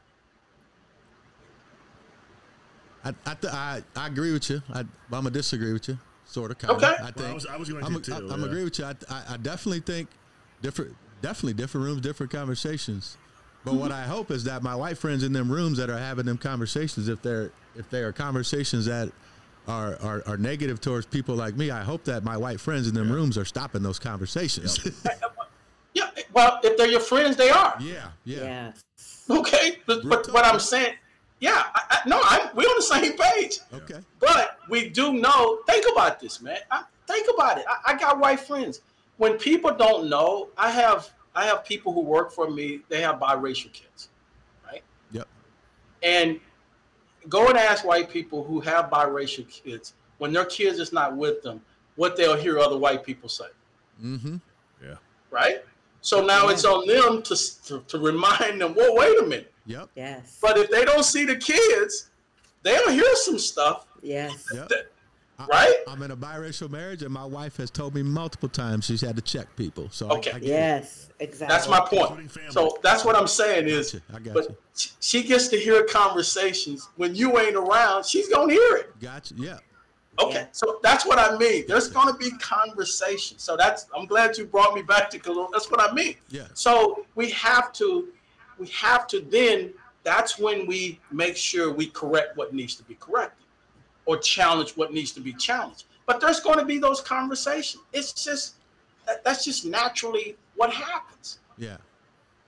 [3.04, 4.62] I, I, th- I, I agree with you.
[4.74, 6.58] I, I'm gonna disagree with you, sort of.
[6.58, 6.86] Kind Okay.
[6.88, 8.34] I Well, think I was- I was going I'm, to too, I'm yeah.
[8.34, 8.86] Uh, agree with you.
[8.86, 10.10] I, I, I definitely think
[10.62, 13.18] different, definitely different rooms, different conversations.
[13.66, 16.26] But what I hope is that my white friends in them rooms that are having
[16.26, 19.12] them conversations, if they're if they are conversations that
[19.68, 22.94] are, are, are negative towards people like me, I hope that my white friends in
[22.94, 24.80] them rooms are stopping those conversations.
[25.96, 27.74] Yeah, well, if they're your friends, they are.
[27.80, 28.72] yeah, yeah, yeah,
[29.30, 29.78] Okay.
[29.86, 30.96] But, but what I'm saying,
[31.40, 33.60] yeah, I, I, no, I'm, we're on the same page.
[33.74, 34.00] Okay.
[34.20, 35.60] But we do know.
[35.68, 36.58] Think about this, man.
[36.70, 37.66] I, think about it.
[37.70, 38.82] I, I got white friends.
[39.16, 42.82] When people don't know, I have I have people who work for me.
[42.90, 44.10] They have biracial kids,
[44.66, 44.82] right?
[45.12, 45.28] Yep.
[46.04, 46.40] And
[47.30, 51.42] go and ask white people who have biracial kids when their kids is not with
[51.44, 51.62] them,
[51.98, 53.46] what they'll hear other white people say,
[54.04, 54.38] Mm-hmm.
[54.84, 54.96] Yeah.
[55.30, 55.64] right?
[56.02, 58.74] So now it's on them to, to to remind them.
[58.76, 59.52] Well, wait a minute.
[59.66, 59.90] Yep.
[59.96, 62.12] yes, But if they don't see the kids,
[62.62, 64.70] they'll hear some stuff, yes, Yep.
[64.70, 64.92] that,
[65.38, 65.76] I- right?
[65.88, 69.16] I'm in a biracial marriage, and my wife has told me multiple times she's had
[69.18, 69.90] to check people.
[69.92, 70.32] So Okay.
[70.32, 70.52] I, I get it.
[70.52, 71.48] yes, exactly.
[71.54, 72.32] That's my point.
[72.52, 74.04] So that's what I'm saying is, Gotcha.
[74.14, 74.56] I got but you.
[74.76, 78.06] she- she gets to hear conversations when you ain't around.
[78.06, 79.00] She's gonna hear it.
[79.02, 79.34] Gotcha.
[79.38, 79.58] Yeah.
[80.18, 80.48] Okay, Yeah.
[80.54, 81.66] so that's what I mean.
[81.68, 83.38] There's gonna be conversation.
[83.38, 85.50] So that's I'm glad you brought me back to Cologne.
[85.52, 86.16] That's what I mean.
[86.30, 86.44] Yeah.
[86.54, 88.08] So we have to,
[88.58, 89.74] we have to then.
[90.04, 93.45] That's when we make sure we correct what needs to be corrected,
[94.06, 95.86] or challenge what needs to be challenged.
[96.06, 97.84] But there's going to be those conversations.
[97.94, 98.56] It's just
[99.08, 101.40] that, that's just naturally what happens.
[101.58, 101.78] Yeah.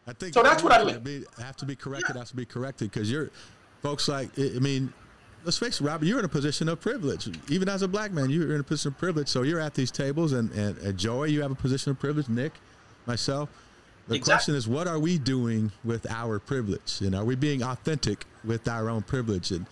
[0.07, 2.15] I think So that's what I to Be, have to be corrected.
[2.15, 3.29] I have to be corrected because you're,
[3.81, 4.93] folks like I I mean,
[5.43, 6.05] let's face it, Robert.
[6.05, 7.29] You're in a position of privilege.
[7.49, 9.27] Even as a black man, you're in a position of privilege.
[9.27, 12.29] So you're at these tables, and and, and Joey, you have a position of privilege.
[12.29, 12.53] Nick,
[13.05, 13.49] myself.
[14.07, 14.33] The Exactly.
[14.33, 17.01] question is, what are we doing with our privilege?
[17.01, 19.51] And are we being authentic with our own privilege?
[19.51, 19.65] And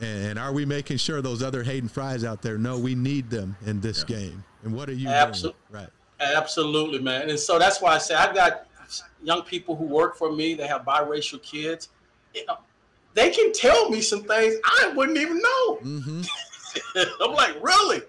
[0.00, 3.56] and are we making sure those other Hayden Fries out there know we need them
[3.66, 4.44] in this game?
[4.64, 5.54] And what are you Absol- doing?
[5.70, 5.88] Right.
[6.20, 7.30] Absolutely, man.
[7.30, 8.66] And so that's why I say I've got
[9.22, 10.54] young people who work for me.
[10.54, 11.88] They have biracial kids.
[12.34, 12.58] You know,
[13.14, 15.76] they can tell me some things I wouldn't even know.
[15.76, 16.22] Mm-hmm.
[17.22, 18.02] I'm like, really?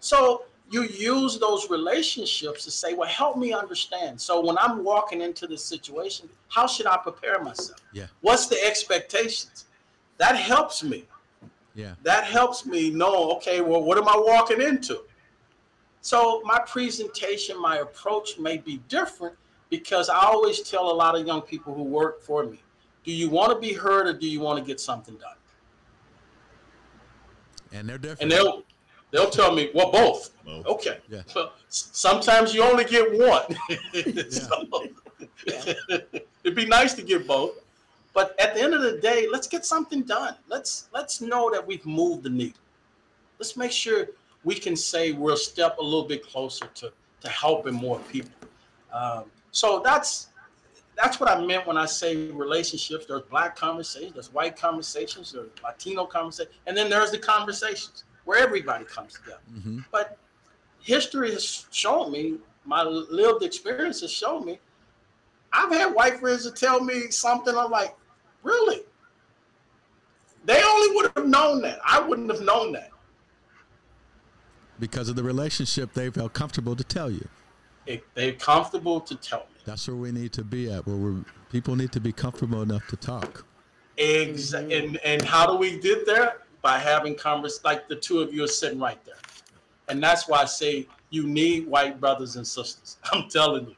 [0.00, 4.20] So you use those relationships to say, well, help me understand.
[4.20, 7.78] So when I'm walking into this situation, how should I prepare myself?
[7.92, 8.06] Yeah.
[8.20, 9.66] What's the expectations?
[10.18, 11.04] That helps me.
[11.76, 11.94] Yeah.
[12.02, 15.02] That helps me know, okay, well, what am I walking into?
[16.00, 19.36] So my presentation, my approach may be different
[19.70, 22.62] because I always tell a lot of young people who work for me,
[23.04, 25.36] do you want to be heard or do you want to get something done?
[27.72, 28.22] And they're different.
[28.22, 28.64] And they'll
[29.10, 30.30] They'll tell me, well, both.
[30.44, 30.66] Both.
[30.66, 30.98] Okay.
[31.08, 31.22] Yeah.
[31.26, 33.56] So sometimes you only get one.
[34.30, 34.86] So,
[35.46, 37.52] it'd be nice to get both.
[38.16, 40.36] But at the end of the day, let's get something done.
[40.48, 42.62] Let's let's know that we've moved the needle.
[43.38, 44.08] Let's make sure
[44.42, 46.90] we can say we're a step a little bit closer to
[47.20, 48.32] to helping more people.
[48.90, 50.28] Um, so that's
[50.96, 53.04] that's what I meant when I say relationships.
[53.04, 58.38] There's black conversations, there's white conversations, there's Latino conversations, and then there's the conversations where
[58.38, 59.42] everybody comes together.
[59.52, 59.84] Mhm.
[59.92, 60.16] But
[60.80, 64.58] history has shown me, my lived experience has shown me,
[65.52, 67.54] I've had white friends that tell me something.
[67.54, 67.94] I'm like,
[68.46, 68.82] really?
[70.44, 71.80] They only would have known that.
[71.84, 72.90] I wouldn't have known that.
[74.78, 77.26] Because of the relationship, they felt comfortable to tell you.
[77.86, 79.60] They, they're comfortable to tell me.
[79.64, 80.86] That's where we need to be at.
[80.86, 83.44] Where we're, people need to be comfortable enough to talk.
[83.96, 84.76] Exactly.
[84.76, 86.42] And and how do we get there?
[86.62, 89.14] By having convers like the two of you are sitting right there.
[89.88, 92.98] And that's why I say you need white brothers and sisters.
[93.12, 93.76] I'm telling you,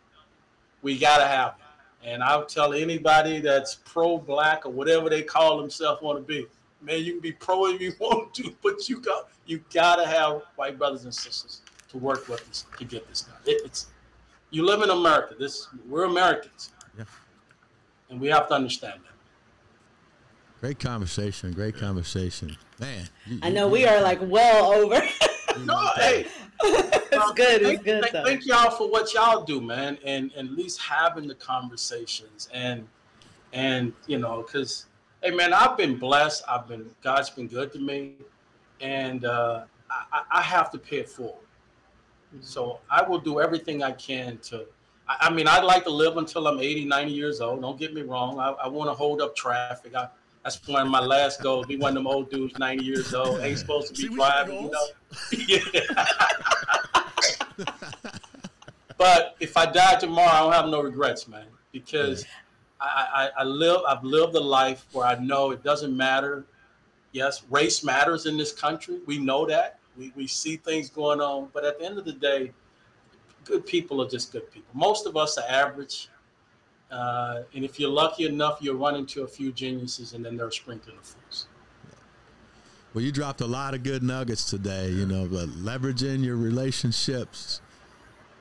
[0.83, 1.58] we gotta have them.
[2.05, 6.47] And I'll tell anybody that's pro-black or whatever they call themselves want to be.
[6.81, 10.43] Man, you can be pro if you want to, but you got you gotta have
[10.57, 13.35] white brothers and sisters to work with us to get this done.
[13.47, 13.87] It, it's
[14.51, 15.35] you live in America.
[15.39, 17.05] This we're Americans, Yeah.
[18.11, 19.13] and we have to understand that.
[20.61, 21.53] Great conversation.
[21.53, 22.57] Great conversation.
[22.79, 23.09] Man.
[23.27, 25.01] you- I you- know we are like well over.
[25.65, 26.27] No, hey,
[27.23, 27.63] it's good.
[27.63, 30.81] It's thank, good thank- thank y'all for what y'all do, man, and and at least
[30.81, 32.87] having the conversations and
[33.53, 34.87] and you know, because
[35.23, 36.43] hey, man, I've been blessed.
[36.49, 38.15] I've been God's been good to me,
[38.81, 41.45] and uh, I, I- I have to pay it forward.
[42.41, 44.67] So I will do everything I can to.
[45.09, 47.63] I, I mean, I'd like to live until I'm 80, 90 years old.
[47.63, 48.39] Don't get me wrong.
[48.39, 49.95] I, I want to hold up traffic.
[49.95, 50.09] I,
[50.45, 51.67] that's one of my last goals.
[51.67, 54.47] Be one of them old dudes, 90 years old, ain't supposed to be we got
[54.47, 54.65] driving.
[54.65, 54.87] You know?
[55.49, 55.95] yeah.
[58.99, 62.27] But if I die tomorrow, I don't have no regrets, man, because
[62.81, 63.81] I, I, I live.
[63.89, 66.45] I've lived a life where I know it doesn't matter.
[67.13, 68.99] Yes, race matters in this country.
[69.07, 69.79] We know that.
[69.97, 72.53] We, we see things going on, but at the end of the day,
[73.45, 74.69] good people are just good people.
[74.75, 76.09] Most of us are average.
[76.91, 80.51] Uh, and if you're lucky enough, you'll run into a few geniuses, and then they're
[80.51, 81.49] sprinkling the fools.
[82.95, 84.91] Well, you dropped a lot of good nuggets today.
[84.91, 87.61] You know, but leveraging your relationships,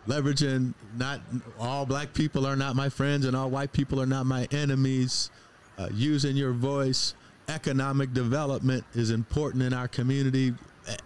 [0.08, 1.22] leveraging not
[1.60, 5.30] all black people are not my friends and all white people are not my enemies.
[5.78, 7.14] Uh, using your voice,
[7.50, 10.56] economic development is important in our community.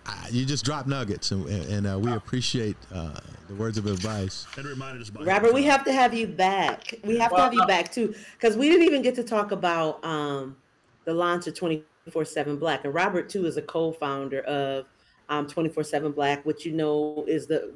[0.06, 4.46] Uh, You just drop nuggets, and, and uh, we appreciate uh, the words of advice.
[4.56, 6.94] And it reminded us Robert, we have to have you back.
[7.04, 9.52] We have to have you uh, back too, because we didn't even get to talk
[9.52, 10.56] about um,
[11.04, 12.86] the launch of 24 7 Black.
[12.86, 14.86] And Robert, too, is a co founder of
[15.28, 17.74] um, 24 7 Black, which you know is the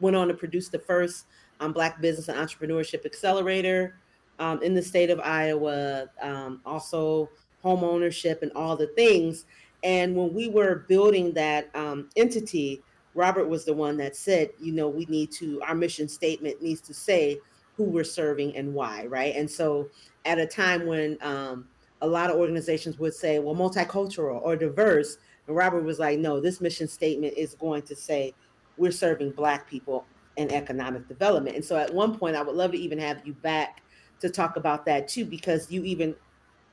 [0.00, 1.26] went on to produce the first
[1.60, 3.98] um, Black Business and Entrepreneurship Accelerator
[4.38, 7.30] um, in the state of Iowa, um, also
[7.62, 9.46] home ownership and all the things.
[9.82, 12.82] And when we were building that um, entity,
[13.14, 16.80] Robert was the one that said, you know, we need to, our mission statement needs
[16.82, 17.40] to say
[17.76, 19.34] who we're serving and why, right?
[19.34, 19.88] And so
[20.24, 21.66] at a time when um,
[22.02, 26.40] a lot of organizations would say, well, multicultural or diverse, and Robert was like, no,
[26.40, 28.34] this mission statement is going to say
[28.76, 30.04] we're serving Black people
[30.36, 31.56] and economic development.
[31.56, 33.82] And so at one point, I would love to even have you back
[34.20, 36.14] to talk about that too, because you even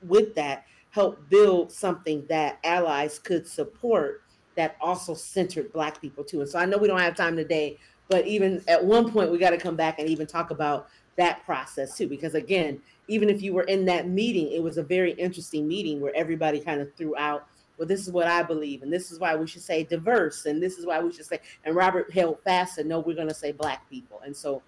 [0.02, 4.22] with that help build something that allies could support
[4.56, 6.42] that also centered black people too.
[6.42, 7.80] And so I know we don't have time today,
[8.10, 11.44] but even at one point we got to come back and even talk about that
[11.46, 15.12] process too because again, even if you were in that meeting, it was a very
[15.14, 17.48] interesting meeting where everybody kind of threw out
[17.78, 20.62] well, this is what I believe, and this is why we should say diverse, and
[20.62, 21.40] this is why we should say.
[21.66, 24.22] And Robert held fast and no, we're going to say black people.
[24.24, 24.62] And so,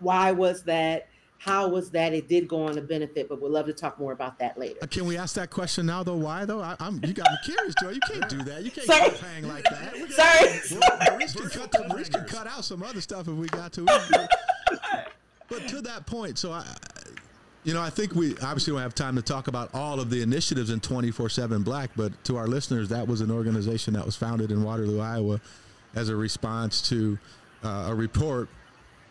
[0.00, 1.08] why was that?
[1.38, 2.12] How was that?
[2.12, 4.78] It did go on to benefit, but we'd love to talk more about that later.
[4.82, 6.16] Uh, Can we ask that question now, though?
[6.16, 6.60] Why, though?
[6.60, 7.88] I, I'm, you got me curious, Joe.
[7.88, 8.62] You can't do that.
[8.62, 9.10] You can't Sorry.
[9.10, 9.94] hang like that.
[9.94, 10.60] We Sorry.
[10.78, 13.84] Well, Maurice can cut, the, can cut out some other stuff if we got to.
[15.48, 16.66] but to that point, so I,
[17.64, 20.22] you know, I think we obviously don't have time to talk about all of the
[20.22, 24.50] initiatives in 24/7 Black, but to our listeners, that was an organization that was founded
[24.50, 25.40] in Waterloo, Iowa,
[25.94, 27.18] as a response to
[27.62, 28.48] uh, a report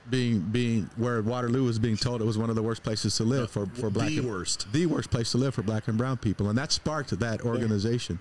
[0.10, 3.24] being being where Waterloo was being told it was one of the worst places to
[3.24, 4.68] live for for black The and- worst.
[4.72, 8.20] the worst place to live for black and brown people, and that sparked that organization.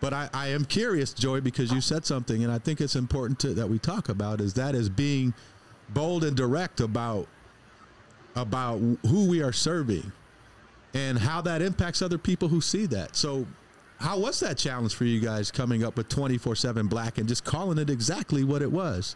[0.00, 3.38] But I, I am curious, Joy because you said something, and I think it's important
[3.40, 5.34] to, that we talk about is that is being
[5.90, 7.28] bold and direct about
[8.36, 10.12] about who we are serving
[10.94, 13.16] and how that impacts other people who see that.
[13.16, 13.46] So
[13.98, 17.78] how was that challenge for you guys coming up with 24/7 black and just calling
[17.78, 19.14] it exactly what it was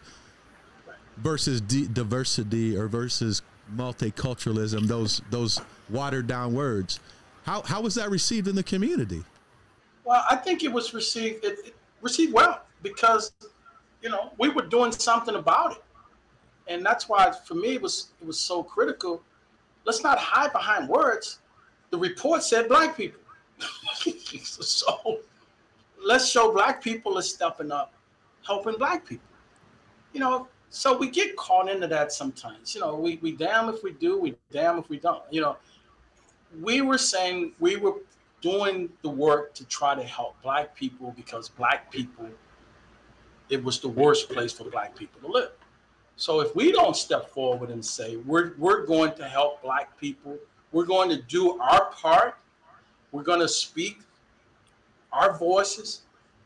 [1.17, 3.41] versus d- diversity or versus
[3.75, 5.59] multiculturalism those those
[5.89, 6.99] watered down words?
[7.45, 9.23] How how was that received in the community?
[10.03, 13.31] Well, I think it was received it, it received well because
[14.01, 15.83] you know we were doing something about it,
[16.67, 19.21] and that's why for me it was it was so critical.
[19.85, 21.39] Let's not hide behind words.
[21.91, 23.21] The report said black people,
[24.43, 25.19] so
[26.03, 27.93] let's show black people is stepping up,
[28.45, 29.27] helping black people.
[30.13, 32.73] You know, so we get caught into that sometimes.
[32.73, 35.23] You know, we we damn if we do, we damn if we don't.
[35.29, 35.57] You know,
[36.61, 37.95] we were saying we were
[38.41, 42.29] doing the work to try to help black people because black people
[43.49, 45.51] it was the worst place for black people to live
[46.15, 50.37] so if we don't step forward and say we're we're going to help black people
[50.71, 52.37] we're going to do our part
[53.11, 53.99] we're going to speak
[55.11, 56.01] our voices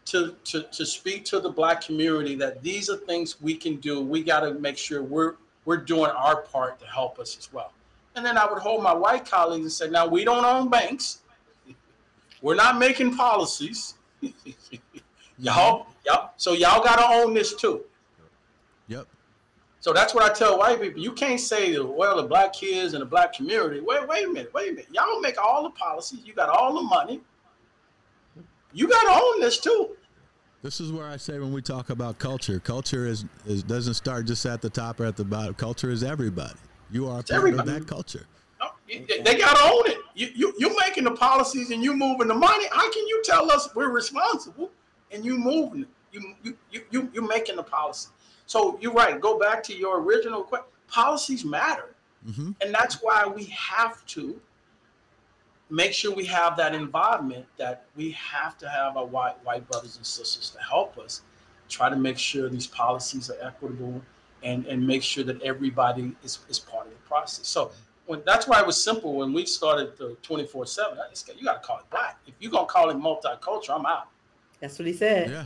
[0.05, 4.01] to, to to speak to the black community that these are things we can do
[4.01, 7.71] we got to make sure we're we're doing our part to help us as well
[8.15, 11.19] and then i would hold my white colleagues and say now we don't own banks
[12.41, 13.95] we're not making policies.
[15.37, 17.83] y'all, y'all, so y'all gotta own this too.
[19.89, 21.01] So that's what I tell white people.
[21.01, 23.79] You can't say, well, the black kids and the black community.
[23.79, 24.87] Wait, wait a minute, wait a minute.
[24.91, 26.19] Y'all make all the policies.
[26.23, 27.21] You got all the money.
[28.71, 29.97] You gotta own this too.
[30.61, 34.27] This is where I say when we talk about culture, culture is, is doesn't start
[34.27, 35.55] just at the top or at the bottom.
[35.55, 36.53] Culture is everybody.
[36.91, 37.67] You are a part everybody.
[37.67, 38.27] of that culture.
[38.61, 39.97] No, They they gotta own it.
[40.13, 42.65] You, you, you're making the policies and you're moving the money.
[42.71, 44.69] How can you tell us we're responsible
[45.11, 45.87] and you're moving it?
[46.11, 48.09] You, you, you, you, you're making the policy.
[48.49, 49.21] So you're right.
[49.21, 50.65] Go back to your original question.
[50.87, 51.93] Policies matter.
[52.25, 54.41] hmm And that's why we have to
[55.69, 59.97] make sure we have that involvement that we have to have our white white brothers
[59.97, 61.21] and sisters to help us
[61.67, 64.01] try to make sure these policies are equitable
[64.41, 67.45] and, and make sure that everybody is, is part of the process.
[67.47, 67.69] So
[68.07, 70.97] when that's why it was simple when we started the 24 7.
[71.37, 72.17] You got to call it black.
[72.25, 74.07] If you're going to call it multicultural, I'm out.
[74.59, 75.29] That's what he said.
[75.29, 75.45] Yeah,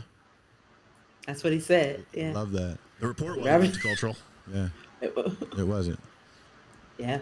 [1.26, 2.06] That's what he said.
[2.14, 2.32] Yeah.
[2.32, 2.78] love that.
[3.00, 4.16] The report was Rabbit- multicultural.
[4.52, 4.68] Yeah,
[5.00, 5.32] it was.
[5.58, 5.98] it wasn't.
[6.98, 7.18] yeah.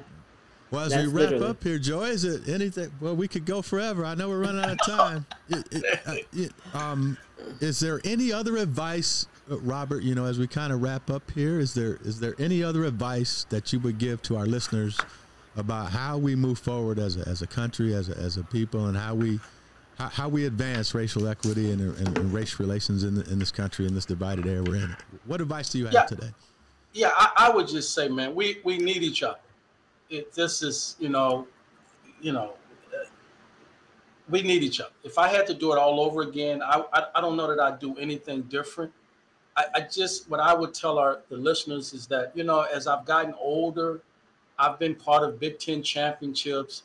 [0.70, 2.90] Well, as That's we wrap literally- up here, Joy, is it anything?
[2.98, 4.06] Well, we could go forever.
[4.06, 5.26] I know we're running out of time.
[5.50, 7.18] It- it- uh, it- um,
[7.60, 10.02] is there any other advice, uh, Robert?
[10.02, 12.84] You know, as we kind of wrap up here, is there is there any other
[12.84, 14.98] advice that you would give to our listeners
[15.56, 18.86] about how we move forward as a, as a country, as a, as a people,
[18.86, 19.38] and how we
[19.98, 23.52] how, how we advance racial equity and, and, and race relations in, the, in this
[23.52, 24.96] country in this divided era we're in?
[25.26, 26.04] What advice do you have Yeah.
[26.04, 26.30] today?
[26.94, 29.38] Yeah, I, I would just say, man, we, we need each other.
[30.10, 31.46] It, this is, you know,
[32.20, 32.52] you know,
[34.28, 34.90] we need each other.
[35.02, 37.60] If I had to do it all over again, I, I, I don't know that
[37.60, 38.92] I'd do anything different.
[39.56, 42.86] I, I just, what I would tell our the listeners is that, you know, as
[42.86, 44.00] I've gotten older,
[44.58, 46.82] I've been part of Big Ten championships.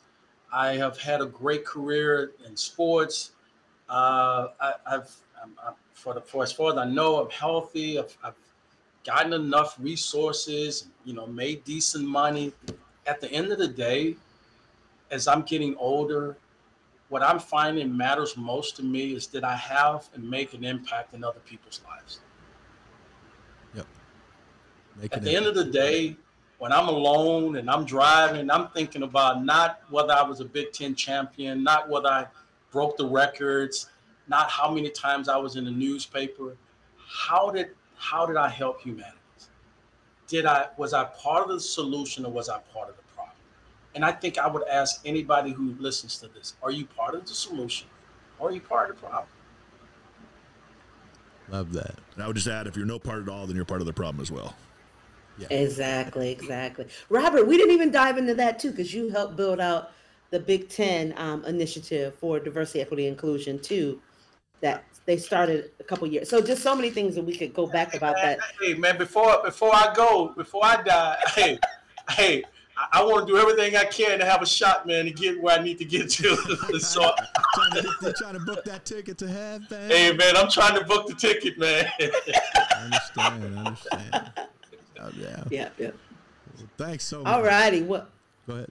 [0.52, 3.32] I have had a great career in sports.
[3.88, 7.98] Uh, I, I've, I'm, I'm, for, the, for as far as I know, I'm healthy.
[7.98, 8.34] I've, I've
[9.04, 12.52] gotten enough resources, you know, made decent money.
[13.06, 14.16] At the end of the day,
[15.10, 16.36] as I'm getting older,
[17.08, 21.14] what I'm finding matters most to me is that I have and make an impact
[21.14, 22.20] in other people's lives.
[25.00, 26.16] Making At the it- end of the day,
[26.58, 30.72] when I'm alone and I'm driving, I'm thinking about not whether I was a Big
[30.72, 32.26] Ten champion, not whether I
[32.70, 33.88] broke the records,
[34.28, 36.56] not how many times I was in the newspaper.
[36.96, 39.16] How did how did I help humanity?
[40.26, 43.36] Did I was I part of the solution or was I part of the problem?
[43.94, 47.26] And I think I would ask anybody who listens to this: Are you part of
[47.26, 47.88] the solution,
[48.38, 49.28] or are you part of the problem?
[51.50, 51.94] Love that.
[52.14, 53.86] And I would just add, if you're no part at all, then you're part of
[53.86, 54.54] the problem as well.
[55.50, 56.86] Exactly, exactly.
[57.08, 59.92] Robert, we didn't even dive into that too, because you helped build out
[60.30, 64.00] the Big Ten um, initiative for diversity, equity, inclusion too.
[64.60, 66.28] That they started a couple years.
[66.28, 68.38] So just so many things that we could go back about that.
[68.60, 71.58] Hey man, before before I go, before I die, hey,
[72.10, 72.44] hey,
[72.76, 75.40] I, I want to do everything I can to have a shot, man, to get
[75.40, 76.36] where I need to get to.
[76.78, 77.12] so,
[77.54, 79.90] trying, to, they're trying to book that ticket to have, man.
[79.90, 81.86] hey man, I'm trying to book the ticket, man.
[82.00, 83.58] I understand.
[83.58, 84.30] I understand.
[85.00, 85.44] Oh, yeah.
[85.50, 85.90] Yeah, yeah.
[86.76, 87.32] Thanks so much.
[87.32, 87.82] All righty.
[87.82, 88.06] Well,
[88.46, 88.70] Go ahead.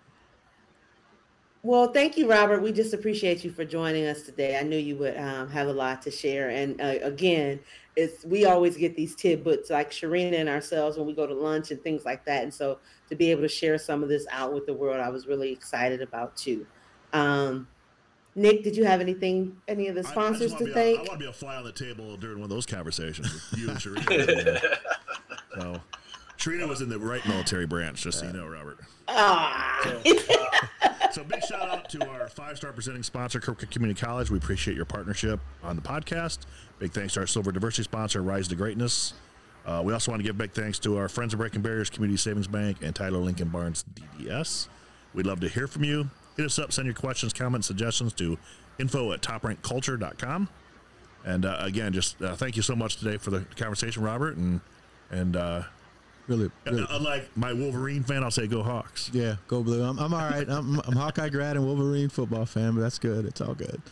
[1.63, 2.61] well, thank you, Robert.
[2.61, 4.57] We just appreciate you for joining us today.
[4.57, 6.49] I knew you would um, have a lot to share.
[6.49, 7.59] And uh, again,
[7.95, 11.71] it's we always get these tidbits like Sharina and ourselves when we go to lunch
[11.71, 12.43] and things like that.
[12.43, 12.79] And so
[13.09, 15.51] to be able to share some of this out with the world, I was really
[15.51, 16.65] excited about too.
[17.13, 17.67] Um,
[18.35, 20.99] Nick, did you have anything, any of the I- I sponsors to thank?
[20.99, 23.59] I want to be a fly on the table during one of those conversations with
[23.59, 24.77] you and Sharina.
[25.59, 25.81] so,
[26.37, 28.79] Sharina was in the right military branch, just so you know, Robert.
[29.07, 29.81] Ah.
[31.17, 34.29] So big shout out to our five star presenting sponsor, Kirkwood Community College.
[34.29, 36.39] We appreciate your partnership on the podcast.
[36.77, 39.13] Big thanks to our silver diversity sponsor, Rise to Greatness.
[39.65, 42.17] Uh, we also want to give big thanks to our friends of Breaking Barriers, Community
[42.17, 44.67] Savings Bank, and Tyler Lincoln Barnes DDS.
[45.15, 46.09] We'd love to hear from you.
[46.35, 48.37] Hit us up, send your questions, comments, suggestions to
[48.77, 50.49] info at toprankculture.com.
[51.25, 54.37] And uh, again, just uh, thank you so much today for the conversation, Robert.
[54.37, 54.61] And
[55.09, 55.63] and uh,
[56.27, 59.09] Really, really unlike my Wolverine fan, I'll say go Hawks.
[59.13, 59.81] yeah, go blue.
[59.81, 60.47] I'm, I'm all right.
[60.49, 63.25] I'm, I'm Hawkeye grad and Wolverine football fan, but that's good.
[63.25, 63.81] It's all good.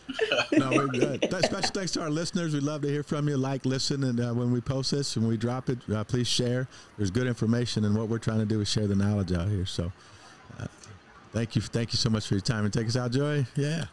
[0.52, 1.20] No, we're good.
[1.22, 2.54] Th- Special thanks to our listeners.
[2.54, 3.36] We'd love to hear from you.
[3.36, 6.66] Like, listen, and uh, when we post this and we drop it, uh, please share.
[6.96, 9.66] There's good information, and what we're trying to do is share the knowledge out here.
[9.66, 9.92] So,
[10.58, 10.66] uh,
[11.32, 13.44] thank you, thank you so much for your time and take us out, Joy.
[13.56, 13.86] Yeah.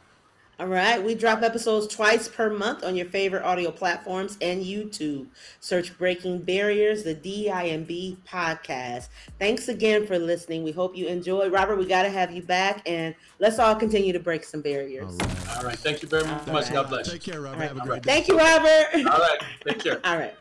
[0.59, 5.25] All right, we drop episodes twice per month on your favorite audio platforms and YouTube.
[5.59, 9.09] Search Breaking Barriers, the DIMB podcast.
[9.39, 10.63] Thanks again for listening.
[10.63, 11.51] We hope you enjoyed.
[11.51, 15.19] Robert, we got to have you back, and let's all continue to break some barriers.
[15.19, 15.57] All right.
[15.57, 15.79] All right.
[15.79, 16.47] Thank you very much.
[16.47, 16.71] right.
[16.71, 17.09] God bless.
[17.09, 17.55] Take care, Robert.
[17.55, 17.69] All right.
[17.69, 18.11] Have a great day.
[18.11, 18.87] Thank you, Robert.
[18.95, 19.39] All right.
[19.67, 20.01] Take care.
[20.03, 20.35] All right.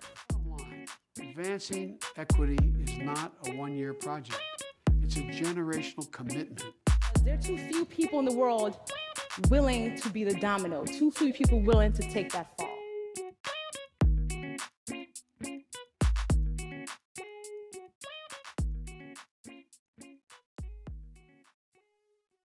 [1.18, 4.39] Advancing equity is not a one year project,
[5.02, 6.64] it's a generational commitment.
[7.24, 8.76] There are too few people in the world
[9.49, 12.72] willing to be the domino, too few people willing to take that fall.